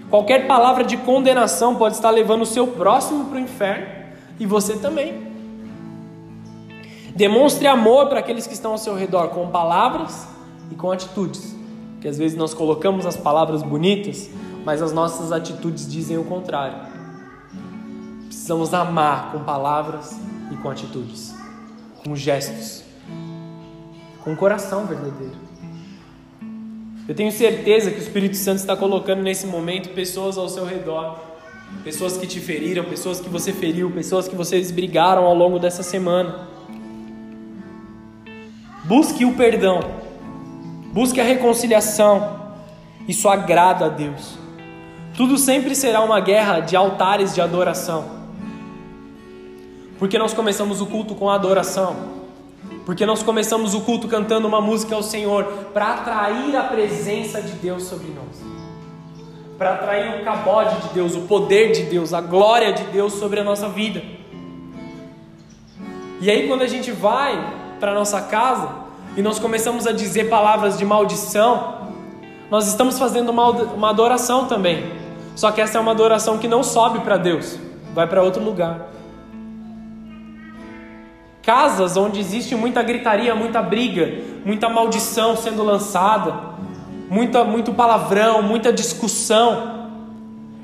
[0.09, 3.87] Qualquer palavra de condenação pode estar levando o seu próximo para o inferno
[4.39, 5.36] e você também.
[7.17, 10.29] Demonstre amor para aqueles que estão ao seu redor com palavras
[10.71, 11.57] e com atitudes.
[11.99, 14.29] Que às vezes nós colocamos as palavras bonitas,
[14.67, 16.77] mas as nossas atitudes dizem o contrário.
[18.27, 20.21] Precisamos amar com palavras
[20.53, 21.35] e com atitudes,
[22.05, 22.85] com gestos,
[24.23, 25.37] com coração verdadeiro.
[27.09, 31.19] Eu tenho certeza que o Espírito Santo está colocando nesse momento pessoas ao seu redor,
[31.83, 35.83] pessoas que te feriram, pessoas que você feriu, pessoas que vocês brigaram ao longo dessa
[35.83, 36.56] semana.
[38.87, 39.81] Busque o perdão,
[40.93, 42.55] busque a reconciliação,
[43.09, 44.39] isso agrada a Deus.
[45.17, 48.05] Tudo sempre será uma guerra de altares de adoração.
[49.99, 51.97] Porque nós começamos o culto com adoração.
[52.85, 55.45] Porque nós começamos o culto cantando uma música ao Senhor
[55.75, 58.41] para atrair a presença de Deus sobre nós.
[59.59, 63.41] Para atrair o cabode de Deus, o poder de Deus, a glória de Deus sobre
[63.41, 64.01] a nossa vida.
[66.21, 68.69] E aí quando a gente vai para nossa casa
[69.17, 71.89] e nós começamos a dizer palavras de maldição,
[72.51, 74.93] nós estamos fazendo uma, uma adoração também.
[75.35, 77.59] Só que essa é uma adoração que não sobe para Deus,
[77.95, 78.89] vai para outro lugar.
[81.43, 86.35] Casas onde existe muita gritaria, muita briga, muita maldição sendo lançada,
[87.09, 89.76] muita, muito palavrão, muita discussão,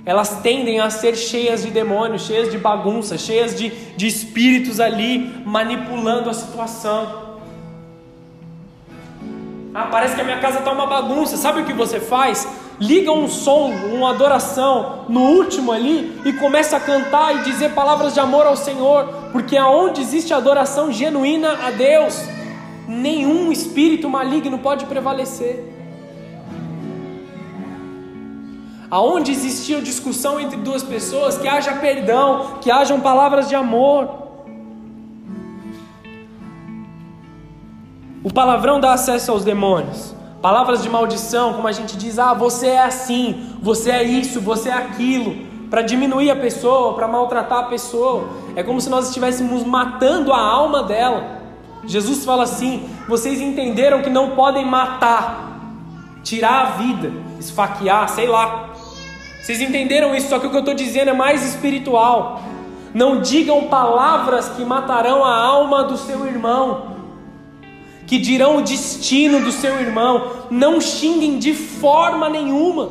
[0.05, 5.43] elas tendem a ser cheias de demônios, cheias de bagunça, cheias de, de espíritos ali
[5.45, 7.31] manipulando a situação.
[9.75, 11.37] Ah, parece que a minha casa está uma bagunça.
[11.37, 12.47] Sabe o que você faz?
[12.83, 18.13] liga um som, uma adoração no último ali e começa a cantar e dizer palavras
[18.13, 22.25] de amor ao Senhor, porque aonde existe adoração genuína a Deus,
[22.89, 25.82] nenhum espírito maligno pode prevalecer.
[28.93, 34.07] Aonde existia discussão entre duas pessoas, que haja perdão, que hajam palavras de amor.
[38.23, 40.15] O palavrão dá acesso aos demônios.
[40.43, 44.69] Palavras de maldição, como a gente diz, ah, você é assim, você é isso, você
[44.69, 45.37] é aquilo,
[45.71, 48.29] para diminuir a pessoa, para maltratar a pessoa.
[48.55, 51.41] É como se nós estivéssemos matando a alma dela.
[51.87, 55.59] Jesus fala assim: vocês entenderam que não podem matar,
[56.23, 58.72] tirar a vida, esfaquear, sei lá.
[59.43, 62.43] Vocês entenderam isso, só que o que eu estou dizendo é mais espiritual.
[62.95, 66.93] Não digam palavras que matarão a alma do seu irmão
[68.13, 70.47] que dirão o destino do seu irmão.
[70.51, 72.91] Não xinguem de forma nenhuma.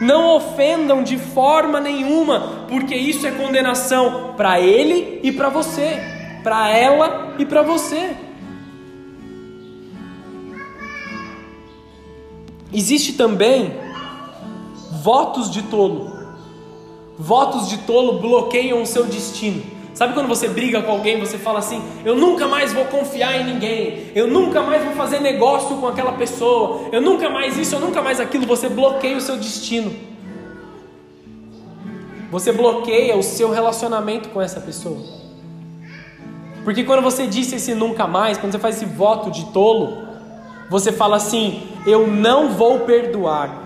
[0.00, 6.02] Não ofendam de forma nenhuma, porque isso é condenação para ele e para você,
[6.42, 8.16] para ela e para você.
[12.72, 13.72] Existe também
[15.06, 16.10] votos de tolo.
[17.16, 19.62] Votos de tolo bloqueiam o seu destino.
[19.94, 23.44] Sabe quando você briga com alguém, você fala assim: eu nunca mais vou confiar em
[23.44, 27.80] ninguém, eu nunca mais vou fazer negócio com aquela pessoa, eu nunca mais isso, eu
[27.80, 28.46] nunca mais aquilo.
[28.46, 29.94] Você bloqueia o seu destino,
[32.30, 34.98] você bloqueia o seu relacionamento com essa pessoa.
[36.64, 40.04] Porque quando você disse esse nunca mais, quando você faz esse voto de tolo,
[40.68, 43.65] Você fala assim: Eu não vou perdoar.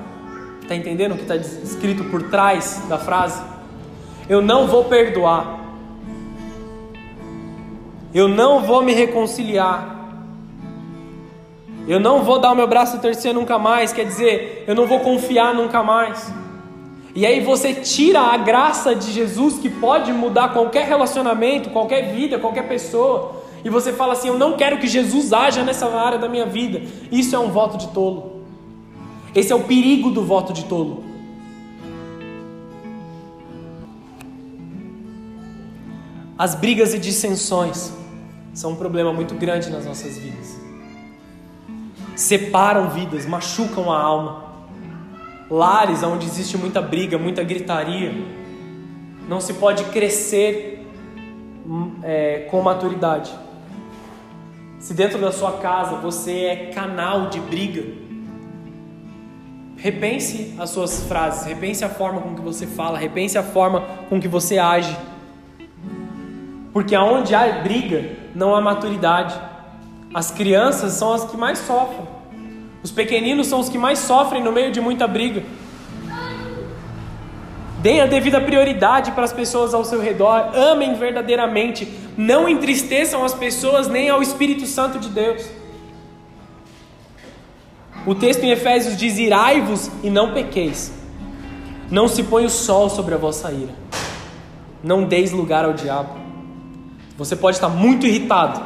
[0.71, 3.43] Está entendendo o que está escrito por trás da frase?
[4.29, 5.59] Eu não vou perdoar.
[8.15, 10.15] Eu não vou me reconciliar.
[11.89, 13.93] Eu não vou dar o meu braço a torcer nunca mais.
[13.93, 16.33] Quer dizer, eu não vou confiar nunca mais.
[17.17, 22.39] E aí você tira a graça de Jesus que pode mudar qualquer relacionamento, qualquer vida,
[22.39, 23.43] qualquer pessoa.
[23.65, 26.81] E você fala assim: Eu não quero que Jesus haja nessa área da minha vida.
[27.11, 28.40] Isso é um voto de tolo.
[29.35, 31.05] Esse é o perigo do voto de tolo.
[36.39, 37.93] As brigas e dissensões
[38.55, 40.59] são um problema muito grande nas nossas vidas.
[42.17, 44.51] Separam vidas, machucam a alma
[45.51, 48.15] lares onde existe muita briga, muita gritaria,
[49.29, 50.87] não se pode crescer
[51.67, 53.35] hum, é, com maturidade.
[54.79, 57.85] Se dentro da sua casa você é canal de briga,
[59.81, 64.21] repense as suas frases, repense a forma com que você fala, repense a forma com
[64.21, 64.95] que você age.
[66.73, 69.35] Porque aonde há briga, não há maturidade.
[70.13, 72.07] As crianças são as que mais sofrem.
[72.83, 75.43] Os pequeninos são os que mais sofrem no meio de muita briga.
[77.79, 80.51] Deem a devida prioridade para as pessoas ao seu redor.
[80.55, 81.89] Amem verdadeiramente.
[82.17, 85.60] Não entristeçam as pessoas nem ao Espírito Santo de Deus.
[88.07, 90.93] O texto em Efésios diz: Irai-vos e não pequeis.
[91.91, 93.75] Não se põe o sol sobre a vossa ira.
[94.83, 96.19] Não deis lugar ao diabo.
[97.19, 98.61] Você pode estar muito irritado,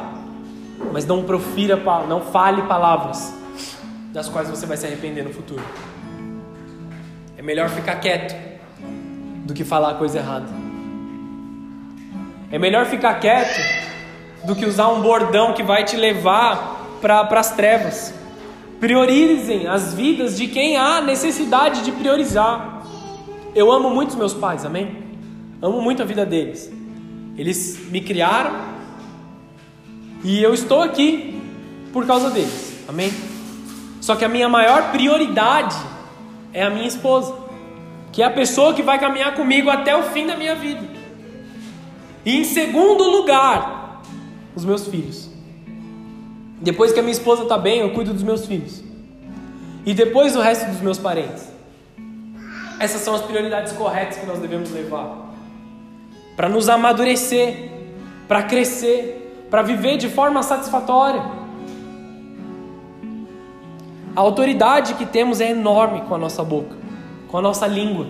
[0.93, 1.75] mas não profira,
[2.07, 3.33] não fale palavras
[4.13, 5.61] das quais você vai se arrepender no futuro.
[7.37, 8.33] É melhor ficar quieto
[9.45, 10.47] do que falar a coisa errada.
[12.49, 13.59] É melhor ficar quieto
[14.45, 18.13] do que usar um bordão que vai te levar para as trevas.
[18.85, 22.85] Priorizem as vidas de quem há necessidade de priorizar.
[23.55, 24.95] Eu amo muito os meus pais, amém?
[25.59, 26.71] Amo muito a vida deles.
[27.35, 28.53] Eles me criaram
[30.23, 31.41] e eu estou aqui
[31.91, 33.11] por causa deles, amém?
[34.01, 35.75] Só que a minha maior prioridade
[36.53, 37.33] é a minha esposa,
[38.11, 40.87] que é a pessoa que vai caminhar comigo até o fim da minha vida.
[42.23, 44.03] E em segundo lugar,
[44.55, 45.24] os meus filhos.
[46.61, 48.83] Depois que a minha esposa está bem, eu cuido dos meus filhos.
[49.85, 51.47] E depois o resto dos meus parentes.
[52.79, 55.33] Essas são as prioridades corretas que nós devemos levar.
[56.35, 57.71] Para nos amadurecer,
[58.27, 61.23] para crescer, para viver de forma satisfatória.
[64.15, 66.75] A autoridade que temos é enorme com a nossa boca,
[67.27, 68.07] com a nossa língua.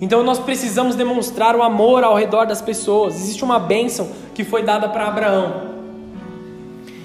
[0.00, 3.16] Então nós precisamos demonstrar o amor ao redor das pessoas.
[3.16, 5.77] Existe uma bênção que foi dada para Abraão.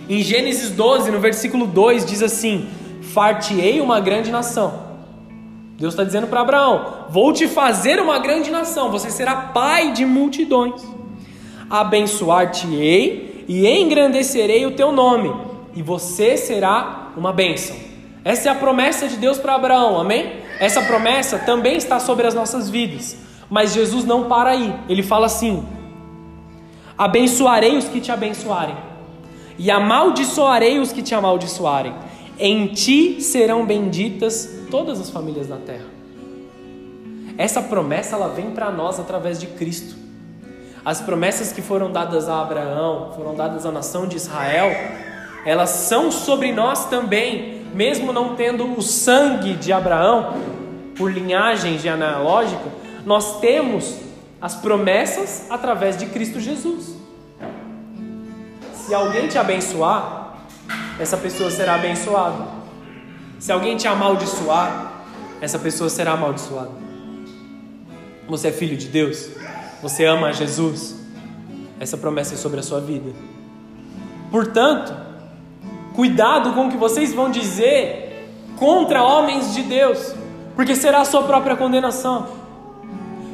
[0.10, 2.68] Em Gênesis 12, no versículo 2, diz assim:
[3.14, 4.84] Fartiei uma grande nação.
[5.78, 10.06] Deus está dizendo para Abraão: Vou te fazer uma grande nação, você será pai de
[10.06, 10.82] multidões.
[11.70, 15.34] Abençoar-te-ei e engrandecerei o teu nome,
[15.76, 17.76] e você será uma bênção.
[18.24, 20.34] Essa é a promessa de Deus para Abraão, amém?
[20.60, 23.18] Essa promessa também está sobre as nossas vidas.
[23.50, 24.74] Mas Jesus não para aí.
[24.88, 25.66] Ele fala assim:
[26.98, 28.76] Abençoarei os que te abençoarem,
[29.58, 31.94] e amaldiçoarei os que te amaldiçoarem.
[32.40, 35.86] Em ti serão benditas todas as famílias da terra.
[37.38, 39.96] Essa promessa ela vem para nós através de Cristo.
[40.86, 44.72] As promessas que foram dadas a Abraão, foram dadas à nação de Israel,
[45.46, 50.34] elas são sobre nós também, mesmo não tendo o sangue de Abraão,
[50.96, 52.64] por linhagem genealógica,
[53.06, 53.98] nós temos
[54.42, 57.03] as promessas através de Cristo Jesus.
[58.86, 60.38] Se alguém te abençoar,
[61.00, 62.46] essa pessoa será abençoada.
[63.40, 64.94] Se alguém te amaldiçoar,
[65.42, 66.72] essa pessoa será amaldiçoada.
[68.28, 69.30] Você é filho de Deus?
[69.82, 70.96] Você ama Jesus?
[71.80, 73.12] Essa promessa é sobre a sua vida.
[74.32, 74.94] Portanto,
[75.94, 78.28] Cuidado com o que vocês vão dizer
[78.58, 80.16] contra homens de Deus,
[80.56, 82.28] porque será a sua própria condenação.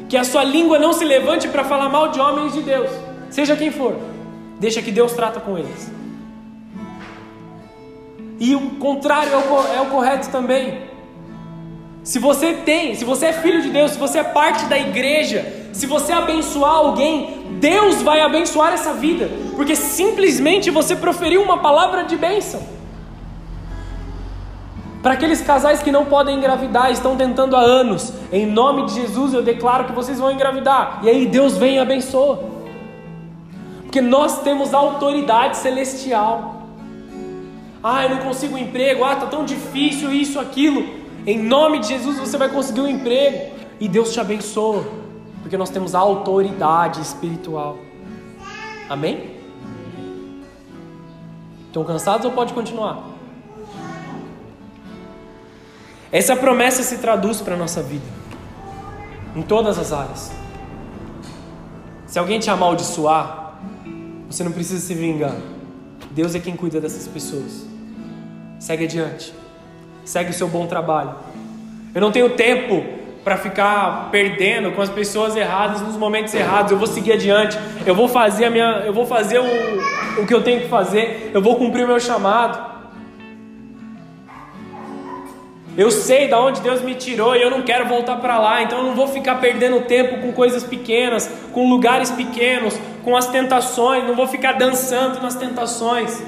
[0.08, 2.90] Que a sua língua não se levante para falar mal de homens de Deus,
[3.30, 3.96] seja quem for.
[4.60, 5.90] Deixa que Deus trata com eles.
[8.38, 10.82] E o contrário é o, é o correto também.
[12.04, 15.68] Se você tem, se você é filho de Deus, se você é parte da igreja,
[15.72, 22.04] se você abençoar alguém, Deus vai abençoar essa vida, porque simplesmente você proferiu uma palavra
[22.04, 22.62] de bênção.
[25.02, 29.32] Para aqueles casais que não podem engravidar, estão tentando há anos, em nome de Jesus
[29.32, 32.42] eu declaro que vocês vão engravidar, e aí Deus vem e abençoa,
[33.90, 36.62] porque nós temos autoridade celestial.
[37.82, 39.02] Ah, eu não consigo um emprego.
[39.02, 40.86] Ah, tá tão difícil isso, aquilo.
[41.26, 43.52] Em nome de Jesus você vai conseguir um emprego.
[43.80, 44.84] E Deus te abençoa.
[45.42, 47.78] Porque nós temos autoridade espiritual.
[48.88, 49.34] Amém?
[51.66, 53.08] Estão cansados ou pode continuar?
[56.12, 58.06] Essa promessa se traduz para a nossa vida,
[59.34, 60.30] em todas as áreas.
[62.06, 63.39] Se alguém te amaldiçoar,
[64.30, 65.34] você não precisa se vingar.
[66.12, 67.66] Deus é quem cuida dessas pessoas.
[68.60, 69.34] Segue adiante.
[70.04, 71.16] Segue o seu bom trabalho.
[71.92, 72.84] Eu não tenho tempo
[73.24, 76.70] para ficar perdendo com as pessoas erradas nos momentos errados.
[76.70, 77.58] Eu vou seguir adiante.
[77.84, 81.32] Eu vou fazer a minha, eu vou fazer o, o que eu tenho que fazer.
[81.34, 82.70] Eu vou cumprir o meu chamado.
[85.76, 88.78] Eu sei da onde Deus me tirou e eu não quero voltar para lá, então
[88.78, 94.04] eu não vou ficar perdendo tempo com coisas pequenas, com lugares pequenos, com as tentações,
[94.04, 96.22] não vou ficar dançando nas tentações.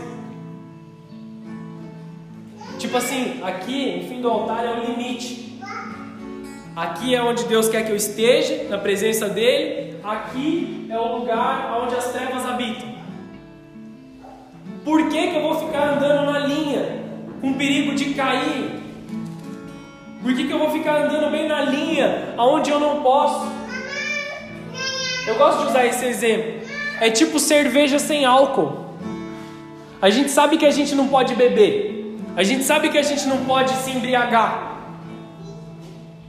[2.79, 5.61] Tipo assim, aqui no fim do altar é o limite.
[6.75, 9.97] Aqui é onde Deus quer que eu esteja, na presença dEle.
[10.03, 12.91] Aqui é o lugar onde as trevas habitam.
[14.85, 17.03] Por que, que eu vou ficar andando na linha,
[17.41, 18.83] com perigo de cair,
[20.23, 23.45] por que, que eu vou ficar andando bem na linha aonde eu não posso?
[25.27, 26.62] Eu gosto de usar esse exemplo.
[27.03, 28.71] É tipo cerveja sem álcool.
[30.01, 32.17] A gente sabe que a gente não pode beber.
[32.37, 34.79] A gente sabe que a gente não pode se embriagar.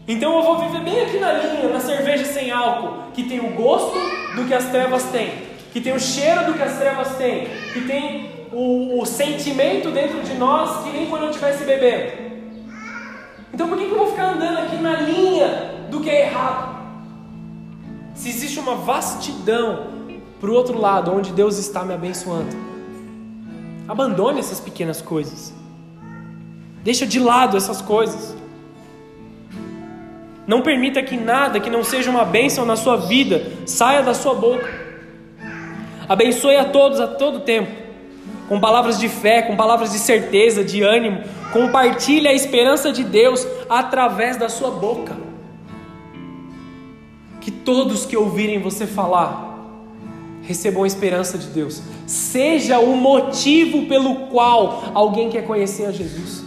[0.08, 3.52] Então eu vou viver bem aqui na linha, na cerveja sem álcool, que tem o
[3.52, 4.00] gosto
[4.36, 5.30] do que as trevas têm,
[5.72, 10.22] que tem o cheiro do que as trevas têm, que tem o, o sentimento dentro
[10.22, 12.14] de nós que nem quando eu estivesse bebendo.
[13.54, 16.82] Então por que, eu vou ficar andando aqui na linha do que é errado?
[18.16, 20.03] Se existe uma vastidão
[20.44, 22.54] para o outro lado, onde Deus está me abençoando,
[23.88, 25.54] abandone essas pequenas coisas.
[26.84, 28.36] Deixa de lado essas coisas.
[30.46, 34.34] Não permita que nada que não seja uma bênção na sua vida saia da sua
[34.34, 34.68] boca.
[36.10, 37.72] Abençoe a todos a todo tempo,
[38.50, 41.24] com palavras de fé, com palavras de certeza, de ânimo,
[41.54, 45.16] Compartilhe a esperança de Deus através da sua boca.
[47.40, 49.53] Que todos que ouvirem você falar
[50.44, 51.82] recebam a esperança de Deus.
[52.06, 56.44] Seja o motivo pelo qual alguém quer conhecer a Jesus.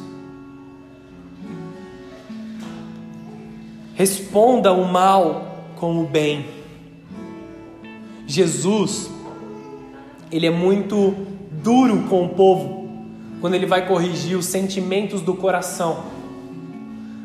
[3.94, 6.46] Responda o mal com o bem.
[8.26, 9.10] Jesus,
[10.30, 11.14] ele é muito
[11.62, 12.88] duro com o povo
[13.40, 16.04] quando ele vai corrigir os sentimentos do coração.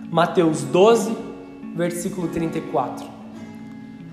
[0.10, 1.16] Mateus 12,
[1.76, 3.06] versículo 34.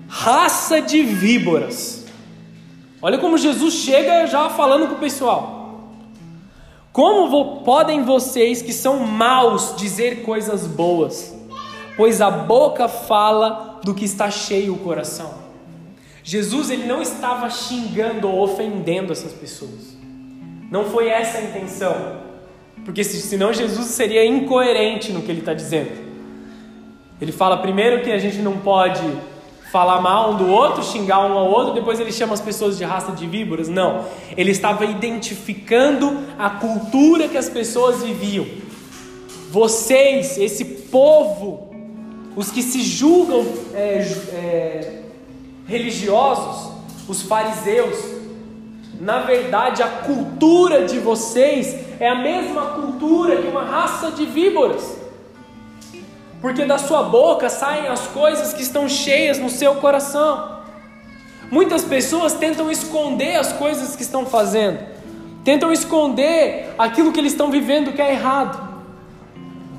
[0.07, 1.98] Raça de víboras.
[3.01, 5.59] Olha como Jesus chega já falando com o pessoal.
[6.91, 11.33] Como podem vocês que são maus dizer coisas boas?
[11.95, 15.33] Pois a boca fala do que está cheio o coração.
[16.23, 19.97] Jesus ele não estava xingando ou ofendendo essas pessoas.
[20.69, 22.19] Não foi essa a intenção.
[22.83, 25.91] Porque senão Jesus seria incoerente no que ele está dizendo.
[27.21, 29.01] Ele fala primeiro que a gente não pode
[29.71, 32.83] falar mal um do outro, xingar um ao outro, depois ele chama as pessoas de
[32.83, 33.69] raça de víboras.
[33.69, 34.05] Não.
[34.35, 38.45] Ele estava identificando a cultura que as pessoas viviam.
[39.51, 41.69] Vocês, esse povo,
[42.35, 43.99] os que se julgam é,
[44.33, 45.01] é,
[45.67, 46.71] religiosos,
[47.07, 47.97] os fariseus,
[48.99, 54.97] na verdade, a cultura de vocês é a mesma cultura que uma raça de víboras.
[56.41, 60.59] Porque da sua boca saem as coisas que estão cheias no seu coração.
[61.51, 64.79] Muitas pessoas tentam esconder as coisas que estão fazendo,
[65.43, 68.69] tentam esconder aquilo que eles estão vivendo que é errado.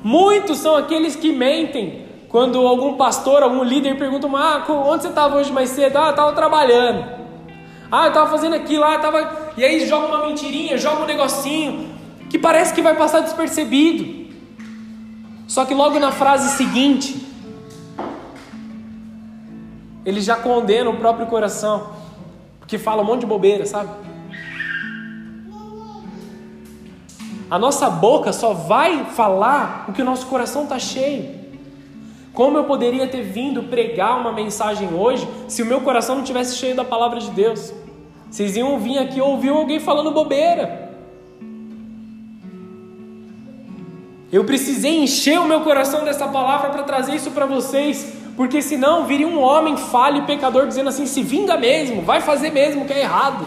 [0.03, 5.37] Muitos são aqueles que mentem quando algum pastor, algum líder pergunta: Ah, onde você estava
[5.37, 5.97] hoje mais cedo?
[5.97, 7.21] Ah, estava trabalhando.
[7.91, 9.51] Ah, eu estava fazendo aquilo lá, tava...
[9.57, 11.89] e aí joga uma mentirinha, joga um negocinho,
[12.29, 14.20] que parece que vai passar despercebido.
[15.51, 17.27] Só que logo na frase seguinte,
[20.05, 21.89] ele já condena o próprio coração,
[22.57, 23.89] porque fala um monte de bobeira, sabe?
[27.49, 31.41] A nossa boca só vai falar o que o nosso coração está cheio.
[32.33, 36.55] Como eu poderia ter vindo pregar uma mensagem hoje se o meu coração não tivesse
[36.55, 37.73] cheio da palavra de Deus?
[38.29, 40.90] Vocês iam vir aqui ouvir alguém falando bobeira.
[44.31, 49.05] Eu precisei encher o meu coração dessa palavra para trazer isso para vocês, porque senão
[49.05, 52.93] viria um homem falho e pecador dizendo assim: se vinga mesmo, vai fazer mesmo que
[52.93, 53.45] é errado.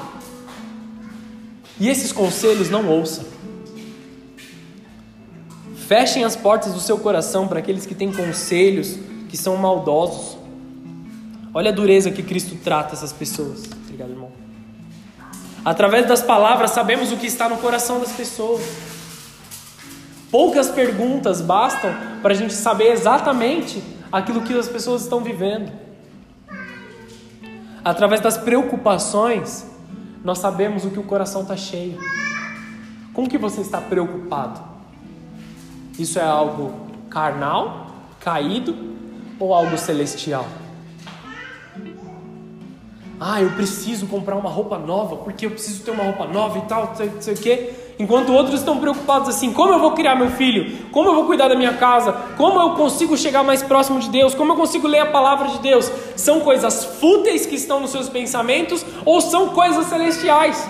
[1.80, 3.26] E esses conselhos não ouça.
[5.88, 10.36] Fechem as portas do seu coração para aqueles que têm conselhos que são maldosos.
[11.52, 13.64] Olha a dureza que Cristo trata essas pessoas.
[13.84, 14.32] Obrigado, irmão.
[15.64, 18.62] Através das palavras sabemos o que está no coração das pessoas.
[20.34, 23.80] Poucas perguntas bastam para a gente saber exatamente
[24.10, 25.70] aquilo que as pessoas estão vivendo.
[27.84, 29.64] Através das preocupações,
[30.24, 32.00] nós sabemos o que o coração está cheio.
[33.12, 34.60] Com que você está preocupado?
[35.96, 36.74] Isso é algo
[37.08, 38.76] carnal, caído
[39.38, 40.48] ou algo celestial?
[43.20, 46.62] Ah, eu preciso comprar uma roupa nova, porque eu preciso ter uma roupa nova e
[46.62, 47.70] tal, não sei, não sei o quê.
[47.96, 50.88] Enquanto outros estão preocupados assim: como eu vou criar meu filho?
[50.90, 52.12] Como eu vou cuidar da minha casa?
[52.36, 54.34] Como eu consigo chegar mais próximo de Deus?
[54.34, 55.90] Como eu consigo ler a palavra de Deus?
[56.16, 60.68] São coisas fúteis que estão nos seus pensamentos ou são coisas celestiais?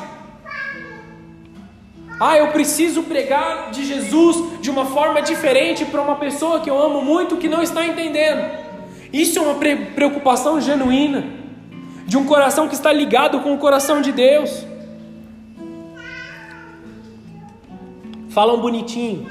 [2.21, 6.81] Ah, eu preciso pregar de Jesus de uma forma diferente para uma pessoa que eu
[6.81, 8.65] amo muito que não está entendendo.
[9.13, 9.55] Isso é uma
[9.95, 11.44] preocupação genuína
[12.07, 14.65] de um coração que está ligado com o coração de Deus.
[18.29, 19.27] Falam bonitinho,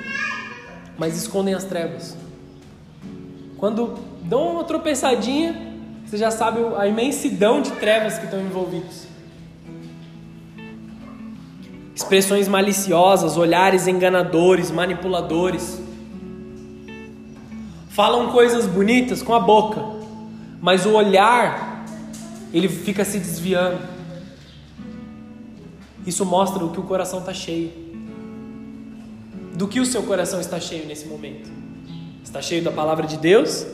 [0.97, 2.17] mas escondem as trevas.
[3.57, 5.73] Quando dão uma tropeçadinha,
[6.05, 9.07] você já sabe a imensidão de trevas que estão envolvidos.
[11.95, 15.81] Expressões maliciosas, olhares enganadores, manipuladores.
[17.89, 19.81] Falam coisas bonitas com a boca,
[20.61, 21.72] mas o olhar
[22.53, 23.81] ele fica se desviando.
[26.05, 27.71] Isso mostra o que o coração está cheio.
[29.55, 31.49] Do que o seu coração está cheio nesse momento?
[32.23, 33.65] Está cheio da palavra de Deus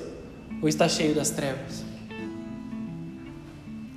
[0.61, 1.83] ou está cheio das trevas?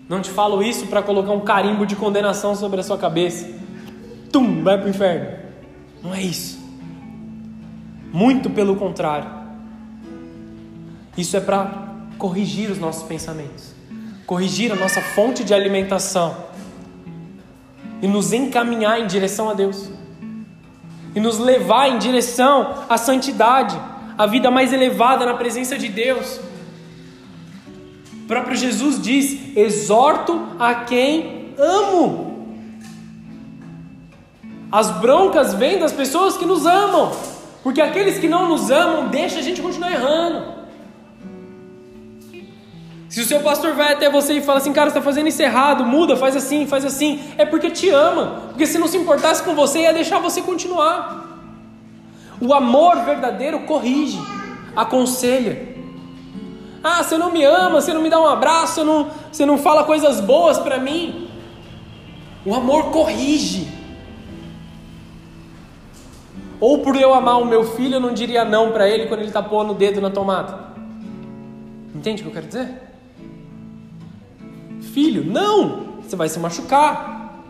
[0.08, 3.48] Não te falo isso para colocar um carimbo de condenação sobre a sua cabeça.
[4.30, 5.38] Tum, vai para o inferno.
[6.02, 6.58] Não é isso.
[8.12, 9.30] Muito pelo contrário.
[11.16, 13.71] Isso é para corrigir os nossos pensamentos,
[14.26, 16.36] corrigir a nossa fonte de alimentação
[18.00, 19.90] e nos encaminhar em direção a Deus
[21.14, 23.78] e nos levar em direção à santidade,
[24.16, 26.40] à vida mais elevada na presença de Deus.
[28.24, 32.32] O próprio Jesus diz: exorto a quem amo.
[34.70, 37.12] As broncas vêm das pessoas que nos amam,
[37.62, 40.61] porque aqueles que não nos amam deixam a gente continuar errando.
[43.12, 45.42] Se o seu pastor vai até você e fala assim, cara, você está fazendo isso
[45.42, 48.44] errado, muda, faz assim, faz assim, é porque te ama.
[48.48, 51.22] Porque se não se importasse com você, ia deixar você continuar.
[52.40, 54.18] O amor verdadeiro corrige,
[54.74, 55.76] aconselha.
[56.82, 59.58] Ah, você não me ama, você não me dá um abraço, você não, você não
[59.58, 61.28] fala coisas boas para mim.
[62.46, 63.70] O amor corrige.
[66.58, 69.28] Ou por eu amar o meu filho, eu não diria não para ele quando ele
[69.28, 70.72] está pondo o dedo na tomada.
[71.94, 72.91] Entende o que eu quero dizer?
[74.92, 76.00] Filho, não!
[76.02, 77.42] Você vai se machucar.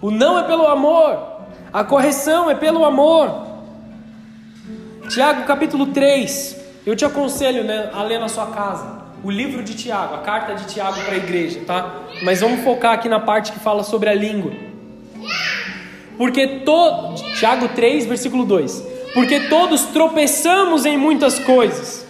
[0.00, 1.18] O não é pelo amor,
[1.72, 3.46] a correção é pelo amor.
[5.08, 6.56] Tiago capítulo 3,
[6.86, 10.54] eu te aconselho né, a ler na sua casa o livro de Tiago, a carta
[10.54, 12.02] de Tiago para a igreja, tá?
[12.22, 14.52] Mas vamos focar aqui na parte que fala sobre a língua.
[16.16, 17.14] Porque todo.
[17.38, 18.84] Tiago 3, versículo 2.
[19.14, 22.06] Porque todos tropeçamos em muitas coisas.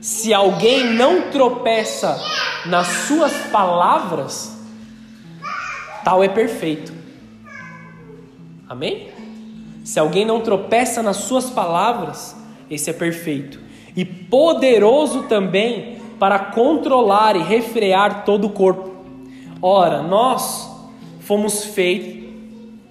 [0.00, 2.18] Se alguém não tropeça
[2.68, 4.56] nas suas palavras,
[6.04, 6.92] tal é perfeito.
[8.68, 9.08] Amém?
[9.84, 12.36] Se alguém não tropeça nas suas palavras,
[12.70, 13.58] esse é perfeito.
[13.96, 18.90] E poderoso também para controlar e refrear todo o corpo.
[19.62, 20.70] Ora, nós
[21.20, 22.28] fomos feitos,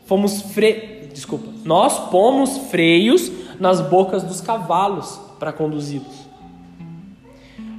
[0.05, 1.09] fomos fre...
[1.13, 6.27] desculpa, nós pomos freios nas bocas dos cavalos para conduzi-los,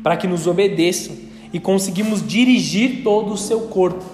[0.03, 4.05] para que nos obedeçam e conseguimos dirigir todo o seu corpo.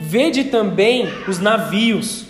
[0.00, 2.24] Vede também os navios,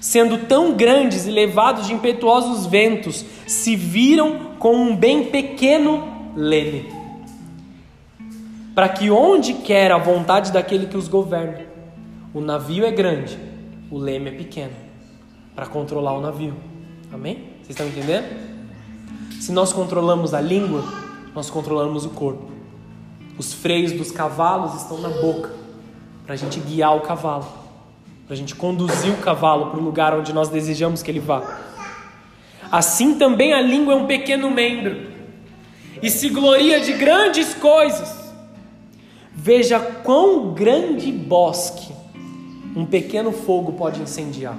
[0.00, 6.88] sendo tão grandes e levados de impetuosos ventos, se viram com um bem pequeno leme.
[8.74, 11.66] Para que onde quer a vontade daquele que os governa,
[12.32, 13.38] o navio é grande,
[13.90, 14.72] o leme é pequeno,
[15.54, 16.54] para controlar o navio.
[17.12, 17.50] Amém?
[17.56, 18.26] Vocês estão entendendo?
[19.40, 20.84] Se nós controlamos a língua,
[21.34, 22.59] nós controlamos o corpo.
[23.40, 25.50] Os freios dos cavalos estão na boca,
[26.26, 27.48] para a gente guiar o cavalo,
[28.26, 31.58] para a gente conduzir o cavalo para o lugar onde nós desejamos que ele vá.
[32.70, 35.10] Assim também a língua é um pequeno membro
[36.02, 38.30] e se gloria de grandes coisas.
[39.32, 41.94] Veja quão grande bosque
[42.76, 44.58] um pequeno fogo pode incendiar.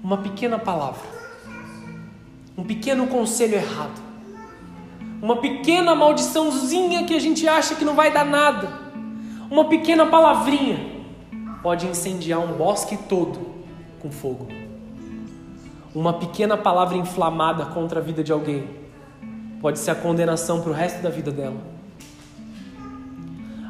[0.00, 1.08] Uma pequena palavra.
[2.56, 4.07] um pequeno conselho errado,
[5.20, 8.68] uma pequena maldiçãozinha que a gente acha que não vai dar nada,
[9.50, 10.98] uma pequena palavrinha
[11.62, 13.40] pode incendiar um bosque todo
[14.00, 14.46] com fogo.
[15.94, 18.64] Uma pequena palavra inflamada contra a vida de alguém
[19.60, 21.56] pode ser a condenação para o resto da vida dela.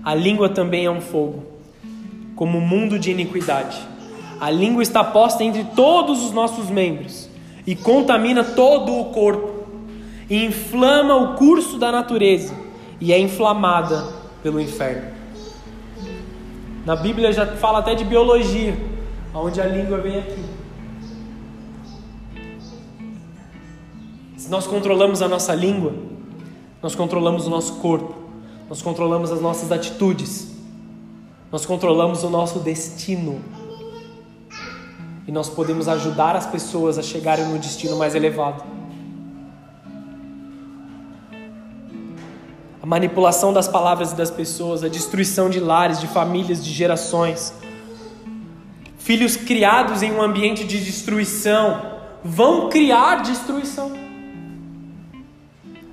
[0.05, 1.45] A língua também é um fogo,
[2.35, 3.79] como um mundo de iniquidade.
[4.41, 7.29] A língua está posta entre todos os nossos membros
[7.67, 9.58] e contamina todo o corpo,
[10.29, 12.55] e inflama o curso da natureza
[13.01, 14.13] e é inflamada
[14.43, 15.17] pelo inferno.
[16.85, 18.77] Na Bíblia já fala até de biologia,
[19.35, 20.45] onde a língua vem aqui.
[24.37, 25.93] Se nós controlamos a nossa língua,
[26.83, 28.15] nós controlamos o nosso corpo,
[28.69, 30.57] nós controlamos as nossas atitudes,
[31.51, 33.41] nós controlamos o nosso destino.
[35.27, 38.78] E nós podemos ajudar as pessoas a chegarem no destino mais elevado.
[42.89, 47.53] Manipulação das palavras e das pessoas, a destruição de lares, de famílias, de gerações.
[48.99, 53.93] Filhos criados em um ambiente de destruição vão criar destruição.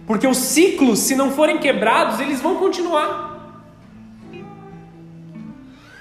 [0.07, 3.59] Porque os ciclos, se não forem quebrados, eles vão continuar.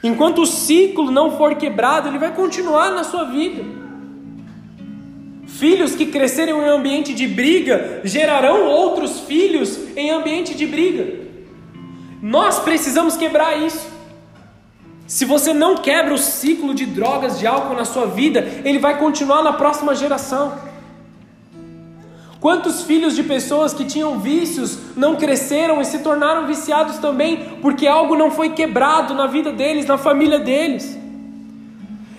[0.01, 3.84] Enquanto o ciclo não for quebrado, ele vai continuar na sua vida.
[5.59, 11.27] Filhos que crescerem em ambiente de briga gerarão outros filhos em ambiente de briga.
[12.21, 13.87] Nós precisamos quebrar isso.
[15.07, 18.99] Se você não quebra o ciclo de drogas, de álcool na sua vida, ele vai
[18.99, 20.59] continuar na próxima geração.
[22.41, 27.87] Quantos filhos de pessoas que tinham vícios não cresceram e se tornaram viciados também porque
[27.87, 31.04] algo não foi quebrado na vida deles, na família deles?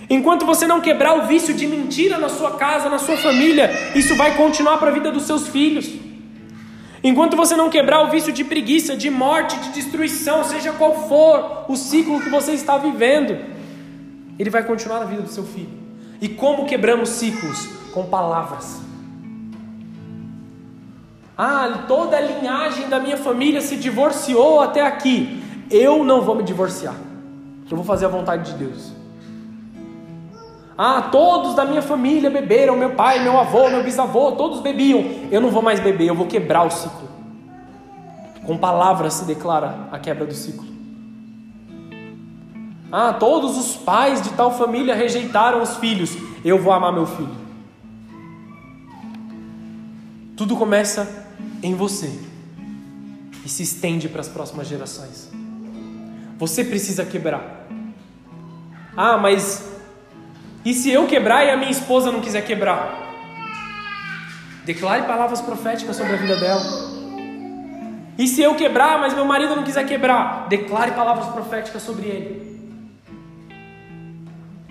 [0.09, 4.15] Enquanto você não quebrar o vício de mentira na sua casa, na sua família, isso
[4.15, 5.89] vai continuar para a vida dos seus filhos.
[7.03, 11.65] Enquanto você não quebrar o vício de preguiça, de morte, de destruição, seja qual for
[11.67, 13.37] o ciclo que você está vivendo,
[14.39, 15.69] ele vai continuar na vida do seu filho.
[16.19, 17.67] E como quebramos ciclos?
[17.93, 18.81] Com palavras.
[21.37, 25.43] Ah, toda a linhagem da minha família se divorciou até aqui.
[25.69, 26.95] Eu não vou me divorciar.
[27.69, 28.94] Eu vou fazer a vontade de Deus.
[30.77, 35.29] Ah, todos da minha família beberam, meu pai, meu avô, meu bisavô, todos bebiam.
[35.31, 37.07] Eu não vou mais beber, eu vou quebrar o ciclo.
[38.45, 40.67] Com palavras se declara a quebra do ciclo.
[42.91, 46.17] Ah, todos os pais de tal família rejeitaram os filhos.
[46.43, 47.35] Eu vou amar meu filho.
[50.35, 51.25] Tudo começa
[51.63, 52.19] em você
[53.45, 55.29] e se estende para as próximas gerações.
[56.37, 57.65] Você precisa quebrar.
[58.95, 59.74] Ah, mas
[60.65, 63.03] e se eu quebrar e a minha esposa não quiser quebrar?
[64.65, 66.95] Declare palavras proféticas sobre a vida dela.
[68.17, 70.47] E se eu quebrar, mas meu marido não quiser quebrar?
[70.49, 72.55] Declare palavras proféticas sobre ele.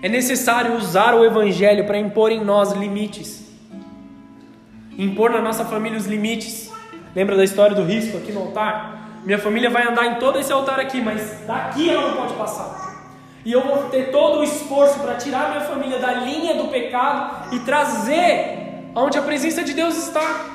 [0.03, 3.49] É necessário usar o Evangelho para impor em nós limites,
[4.97, 6.71] impor na nossa família os limites.
[7.15, 9.21] Lembra da história do risco aqui no altar?
[9.23, 12.84] Minha família vai andar em todo esse altar aqui, mas daqui ela não pode passar.
[13.45, 17.55] E eu vou ter todo o esforço para tirar minha família da linha do pecado
[17.55, 20.45] e trazer onde a presença de Deus está.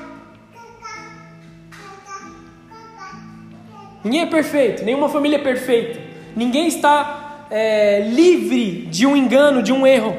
[4.02, 6.00] Ninguém é perfeito, nenhuma família é perfeita.
[6.34, 10.16] Ninguém está é, livre de um engano, de um erro.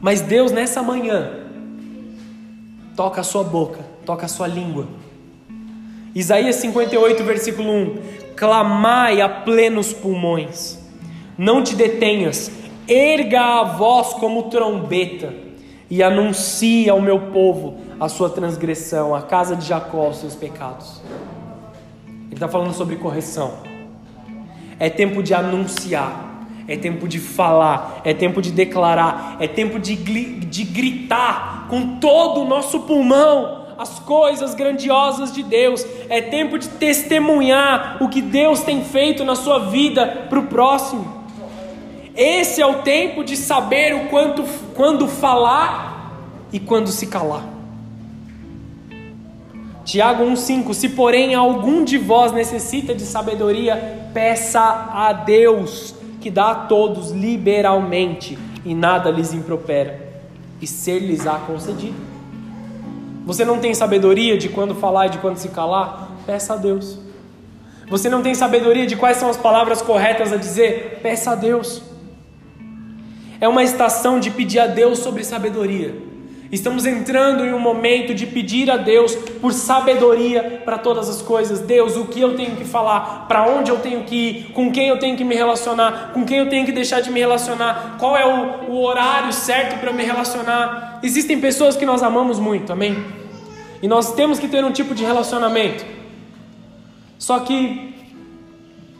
[0.00, 1.30] Mas Deus, nessa manhã,
[2.96, 4.88] toca a sua boca, toca a sua língua
[6.16, 7.96] Isaías 58, versículo 1:
[8.34, 10.78] Clamai a plenos pulmões,
[11.38, 12.50] não te detenhas,
[12.88, 15.34] erga a voz como trombeta
[15.90, 21.00] e anuncie ao meu povo a sua transgressão, a casa de Jacó os seus pecados.
[22.26, 23.54] Ele está falando sobre correção.
[24.78, 29.96] É tempo de anunciar, é tempo de falar, é tempo de declarar, é tempo de,
[29.96, 36.68] de gritar com todo o nosso pulmão as coisas grandiosas de Deus, é tempo de
[36.68, 41.25] testemunhar o que Deus tem feito na sua vida para o próximo.
[42.16, 44.42] Esse é o tempo de saber o quanto,
[44.74, 46.16] quando falar
[46.50, 47.44] e quando se calar.
[49.84, 56.52] Tiago 1,5: Se porém algum de vós necessita de sabedoria, peça a Deus, que dá
[56.52, 60.00] a todos liberalmente, e nada lhes impropera,
[60.60, 61.94] e ser-lhes-á concedido.
[63.26, 66.12] Você não tem sabedoria de quando falar e de quando se calar?
[66.24, 66.98] Peça a Deus.
[67.88, 71.00] Você não tem sabedoria de quais são as palavras corretas a dizer?
[71.02, 71.82] Peça a Deus.
[73.40, 75.94] É uma estação de pedir a Deus sobre sabedoria.
[76.50, 81.60] Estamos entrando em um momento de pedir a Deus por sabedoria para todas as coisas.
[81.60, 84.88] Deus, o que eu tenho que falar, para onde eu tenho que ir, com quem
[84.88, 88.16] eu tenho que me relacionar, com quem eu tenho que deixar de me relacionar, qual
[88.16, 91.00] é o, o horário certo para me relacionar.
[91.02, 93.04] Existem pessoas que nós amamos muito, amém?
[93.82, 95.84] E nós temos que ter um tipo de relacionamento.
[97.18, 97.92] Só que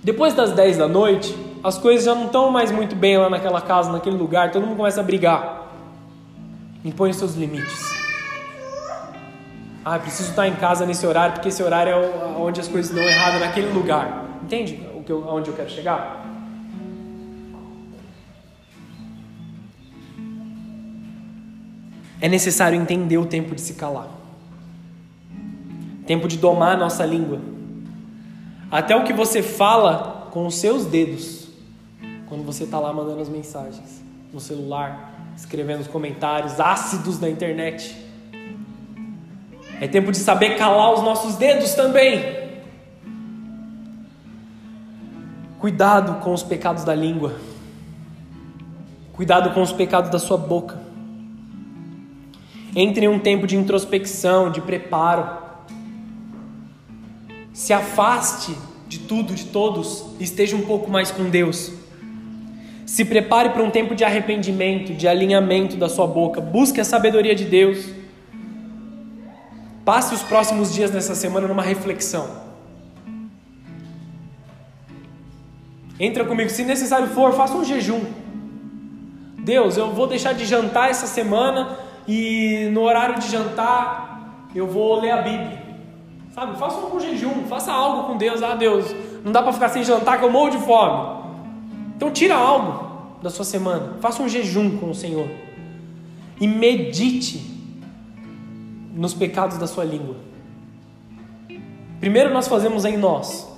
[0.03, 3.61] depois das 10 da noite, as coisas já não estão mais muito bem lá naquela
[3.61, 5.67] casa, naquele lugar, todo mundo começa a brigar.
[6.85, 7.97] Impõe os seus limites.
[9.85, 13.05] Ah, preciso estar em casa nesse horário, porque esse horário é onde as coisas dão
[13.05, 14.25] errado naquele lugar.
[14.43, 16.27] Entende o que aonde eu quero chegar?
[22.21, 24.09] É necessário entender o tempo de se calar.
[26.07, 27.41] Tempo de domar a nossa língua.
[28.71, 31.36] Até o que você fala com os seus dedos.
[32.29, 34.03] Quando você está lá mandando as mensagens
[34.33, 37.97] no celular, escrevendo os comentários ácidos da internet.
[39.81, 42.47] É tempo de saber calar os nossos dedos também.
[45.59, 47.37] Cuidado com os pecados da língua.
[49.12, 50.81] Cuidado com os pecados da sua boca.
[52.74, 55.45] Entre em um tempo de introspecção, de preparo.
[57.53, 58.57] Se afaste
[58.89, 61.72] de tudo, de todos, e esteja um pouco mais com Deus.
[62.87, 66.41] Se prepare para um tempo de arrependimento, de alinhamento da sua boca.
[66.41, 67.84] Busque a sabedoria de Deus.
[69.84, 72.47] Passe os próximos dias nessa semana numa reflexão.
[75.99, 78.05] Entra comigo, se necessário for, faça um jejum.
[79.39, 85.01] Deus, eu vou deixar de jantar essa semana e no horário de jantar eu vou
[85.01, 85.62] ler a Bíblia.
[86.34, 86.57] Sabe?
[86.59, 88.43] Faça um jejum, faça algo com Deus.
[88.43, 91.16] Ah, Deus, não dá para ficar sem jantar que eu morro de fome.
[91.97, 95.28] Então tira algo da sua semana, faça um jejum com o Senhor
[96.40, 97.57] e medite
[98.94, 100.16] nos pecados da sua língua.
[101.99, 103.49] Primeiro nós fazemos em nós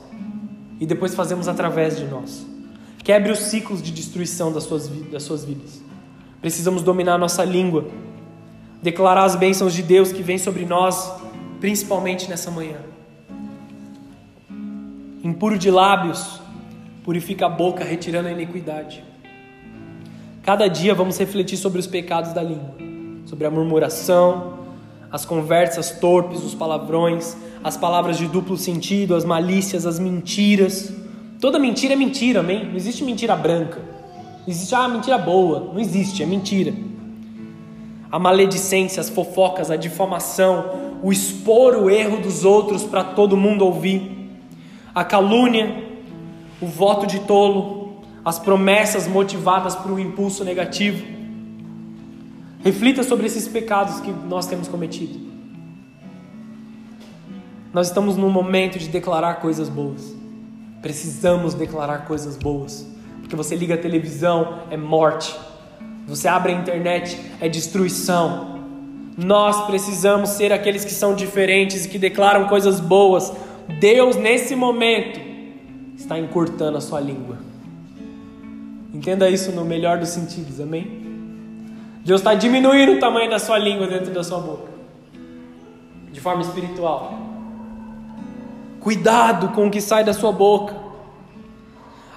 [0.80, 2.46] e depois fazemos através de nós.
[3.02, 5.82] Quebre os ciclos de destruição das suas, das suas vidas.
[6.40, 7.88] Precisamos dominar a nossa língua,
[8.80, 11.10] declarar as bênçãos de Deus que vêm sobre nós,
[11.60, 12.78] principalmente nessa manhã.
[15.24, 16.40] Impuro de lábios,
[17.08, 19.02] purifica a boca, retirando a iniquidade.
[20.42, 22.74] Cada dia vamos refletir sobre os pecados da língua,
[23.24, 24.58] sobre a murmuração,
[25.10, 27.34] as conversas torpes, os palavrões,
[27.64, 30.92] as palavras de duplo sentido, as malícias, as mentiras.
[31.40, 32.66] Toda mentira é mentira, amém?
[32.66, 33.80] Não existe mentira branca.
[34.46, 35.60] Não existe ah, mentira boa.
[35.72, 36.74] Não existe, é mentira.
[38.12, 43.64] A maledicência, as fofocas, a difamação, o expor o erro dos outros para todo mundo
[43.64, 44.30] ouvir,
[44.94, 45.87] a calúnia,
[46.60, 51.04] o voto de tolo, as promessas motivadas por um impulso negativo.
[52.64, 55.28] Reflita sobre esses pecados que nós temos cometido.
[57.72, 60.14] Nós estamos num momento de declarar coisas boas.
[60.82, 62.86] Precisamos declarar coisas boas.
[63.20, 65.34] Porque você liga a televisão, é morte.
[66.06, 68.58] Você abre a internet, é destruição.
[69.16, 73.32] Nós precisamos ser aqueles que são diferentes e que declaram coisas boas.
[73.78, 75.27] Deus, nesse momento,
[75.98, 77.36] está encurtando a sua língua.
[78.94, 81.06] Entenda isso no melhor dos sentidos, amém?
[82.04, 84.70] Deus está diminuindo o tamanho da sua língua dentro da sua boca,
[86.10, 87.18] de forma espiritual.
[88.80, 90.74] Cuidado com o que sai da sua boca.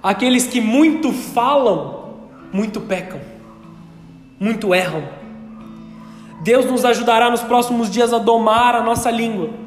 [0.02, 2.14] Aqueles que muito falam,
[2.54, 3.20] muito pecam,
[4.40, 5.04] muito erram.
[6.44, 9.61] Deus nos ajudará nos próximos dias a domar a nossa língua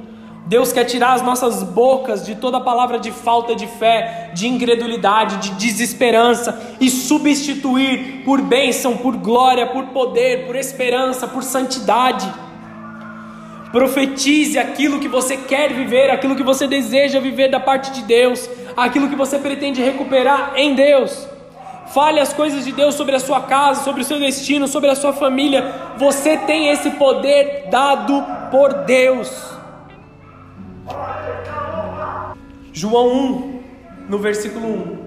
[0.46, 5.38] Deus quer tirar as nossas bocas de toda palavra de falta de fé, de incredulidade,
[5.38, 12.30] de desesperança e substituir por bênção, por glória, por poder, por esperança, por santidade.
[13.72, 18.48] Profetize aquilo que você quer viver, aquilo que você deseja viver da parte de Deus,
[18.76, 21.26] aquilo que você pretende recuperar em Deus.
[21.86, 24.94] Fale as coisas de Deus sobre a sua casa, sobre o seu destino, sobre a
[24.94, 25.94] sua família.
[25.96, 29.53] Você tem esse poder dado por Deus.
[32.76, 33.62] João 1,
[34.08, 35.04] no versículo 1.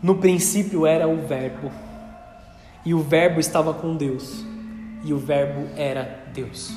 [0.00, 1.68] No princípio era o Verbo,
[2.84, 4.44] e o Verbo estava com Deus,
[5.02, 6.72] e o Verbo era Deus.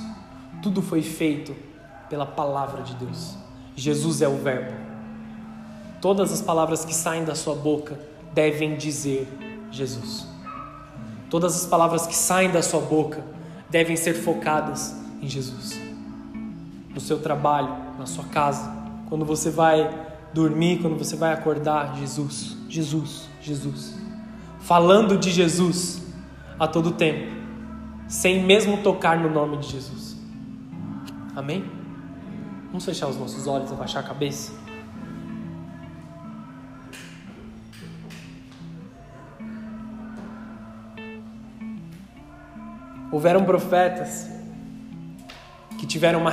[0.63, 1.55] Tudo foi feito
[2.09, 3.38] pela palavra de Deus.
[3.76, 4.74] Jesus é o Verbo.
[6.01, 7.99] Todas as palavras que saem da sua boca
[8.34, 9.28] devem dizer
[9.70, 10.28] Jesus.
[11.30, 13.24] Todas as palavras que saem da sua boca
[13.70, 15.86] devem ser focadas em Jesus
[16.97, 17.69] no seu trabalho,
[17.99, 18.71] na sua casa,
[19.07, 19.87] quando você vai
[20.33, 23.95] dormir, quando você vai acordar, Jesus, Jesus, Jesus.
[24.61, 26.01] Falando de Jesus,
[26.59, 27.31] a todo tempo,
[28.07, 30.17] sem mesmo tocar no nome de Jesus.
[31.35, 31.63] Amém?
[32.69, 34.51] Vamos fechar os nossos olhos, abaixar a cabeça.
[43.11, 44.36] Houveram profetas
[45.78, 46.32] que tiveram uma,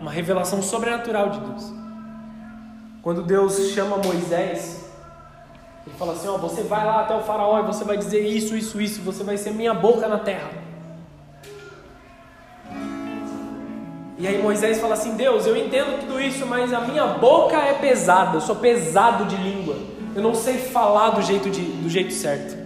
[0.00, 1.72] uma revelação sobrenatural de Deus.
[3.02, 4.84] Quando Deus chama Moisés,
[5.86, 8.56] ele fala assim: Ó, você vai lá até o Faraó e você vai dizer isso,
[8.56, 10.50] isso, isso, você vai ser minha boca na terra.
[14.18, 17.72] E aí Moisés fala assim: Deus, eu entendo tudo isso, mas a minha boca é
[17.72, 19.76] pesada, eu sou pesado de língua,
[20.14, 22.60] eu não sei falar do jeito, de, do jeito certo.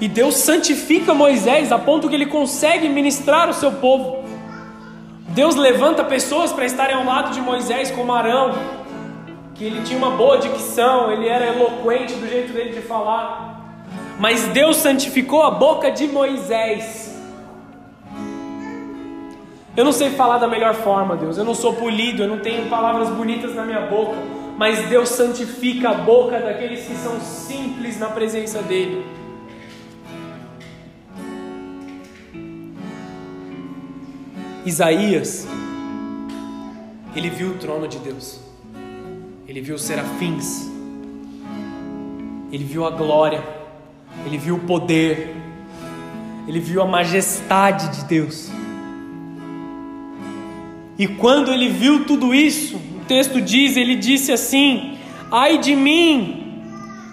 [0.00, 4.15] E Deus santifica Moisés a ponto que ele consegue ministrar o seu povo.
[5.28, 8.54] Deus levanta pessoas para estarem ao lado de Moisés, como Arão,
[9.54, 13.60] que ele tinha uma boa dicção, ele era eloquente do jeito dele de falar.
[14.18, 17.14] Mas Deus santificou a boca de Moisés.
[19.76, 21.36] Eu não sei falar da melhor forma, Deus.
[21.36, 24.16] Eu não sou polido, eu não tenho palavras bonitas na minha boca.
[24.56, 29.04] Mas Deus santifica a boca daqueles que são simples na presença dEle.
[34.66, 35.46] Isaías,
[37.14, 38.40] ele viu o trono de Deus,
[39.46, 40.68] ele viu os serafins,
[42.50, 43.44] ele viu a glória,
[44.26, 45.36] ele viu o poder,
[46.48, 48.50] ele viu a majestade de Deus.
[50.98, 54.98] E quando ele viu tudo isso, o texto diz: ele disse assim:
[55.30, 56.60] Ai de mim,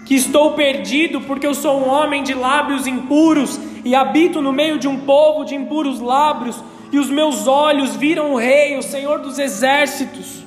[0.04, 4.76] que estou perdido, porque eu sou um homem de lábios impuros e habito no meio
[4.76, 6.60] de um povo de impuros lábios
[6.94, 10.44] e os meus olhos viram o Rei, o Senhor dos exércitos.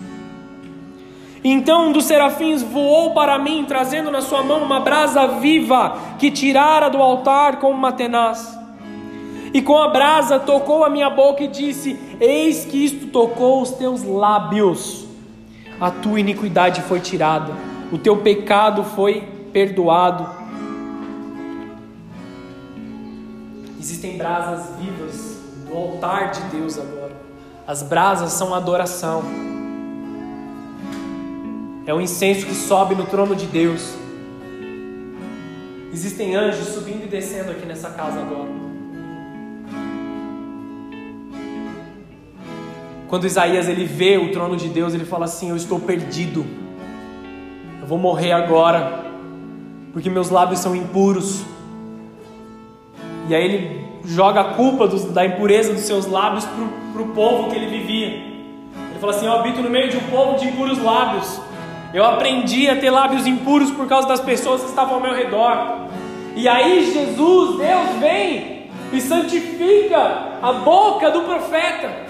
[1.43, 6.31] Então um dos serafins voou para mim, trazendo na sua mão uma brasa viva que
[6.31, 8.57] tirara do altar com uma tenaz.
[9.53, 13.71] E com a brasa tocou a minha boca e disse: Eis que isto tocou os
[13.71, 15.05] teus lábios.
[15.81, 17.53] A tua iniquidade foi tirada,
[17.91, 19.21] o teu pecado foi
[19.51, 20.25] perdoado.
[23.77, 27.15] Existem brasas vivas no altar de Deus agora.
[27.67, 29.23] As brasas são adoração.
[31.85, 33.93] É o incenso que sobe no trono de Deus.
[35.93, 38.49] Existem anjos subindo e descendo aqui nessa casa agora.
[43.07, 46.45] Quando Isaías ele vê o trono de Deus, ele fala assim: Eu estou perdido.
[47.81, 49.05] Eu vou morrer agora,
[49.93, 51.43] porque meus lábios são impuros.
[53.29, 57.55] E aí ele joga a culpa da impureza dos seus lábios para o povo que
[57.55, 58.07] ele vivia.
[58.07, 61.41] Ele fala assim: Eu habito no meio de um povo de impuros lábios.
[61.93, 65.87] Eu aprendi a ter lábios impuros por causa das pessoas que estavam ao meu redor.
[66.35, 72.07] E aí Jesus, Deus, vem e santifica a boca do profeta.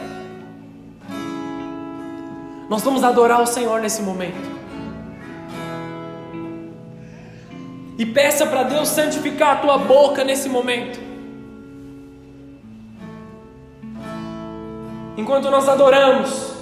[2.70, 4.58] Nós vamos adorar o Senhor nesse momento.
[7.98, 11.07] E peça para Deus santificar a tua boca nesse momento.
[15.18, 16.53] Enquanto nós adoramos.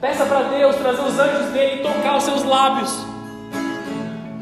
[0.00, 3.06] Peça para Deus trazer os anjos dele e tocar os seus lábios.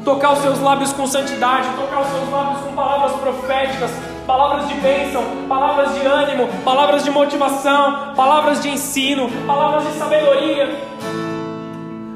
[0.03, 3.91] Tocar os seus lábios com santidade, tocar os seus lábios com palavras proféticas,
[4.25, 10.91] palavras de bênção, palavras de ânimo, palavras de motivação, palavras de ensino, palavras de sabedoria.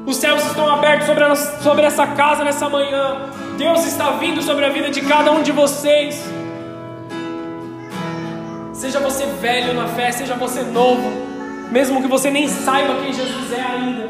[0.04, 3.30] Os céus estão abertos sobre, a, sobre essa casa nessa manhã.
[3.56, 6.20] Deus está vindo sobre a vida de cada um de vocês.
[8.76, 11.10] Seja você velho na fé, seja você novo,
[11.72, 14.06] mesmo que você nem saiba quem Jesus é ainda,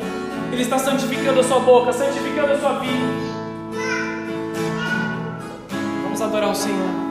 [0.51, 3.07] Ele está santificando a sua boca, santificando a sua vida.
[6.03, 7.06] Vamos adorar o Senhor.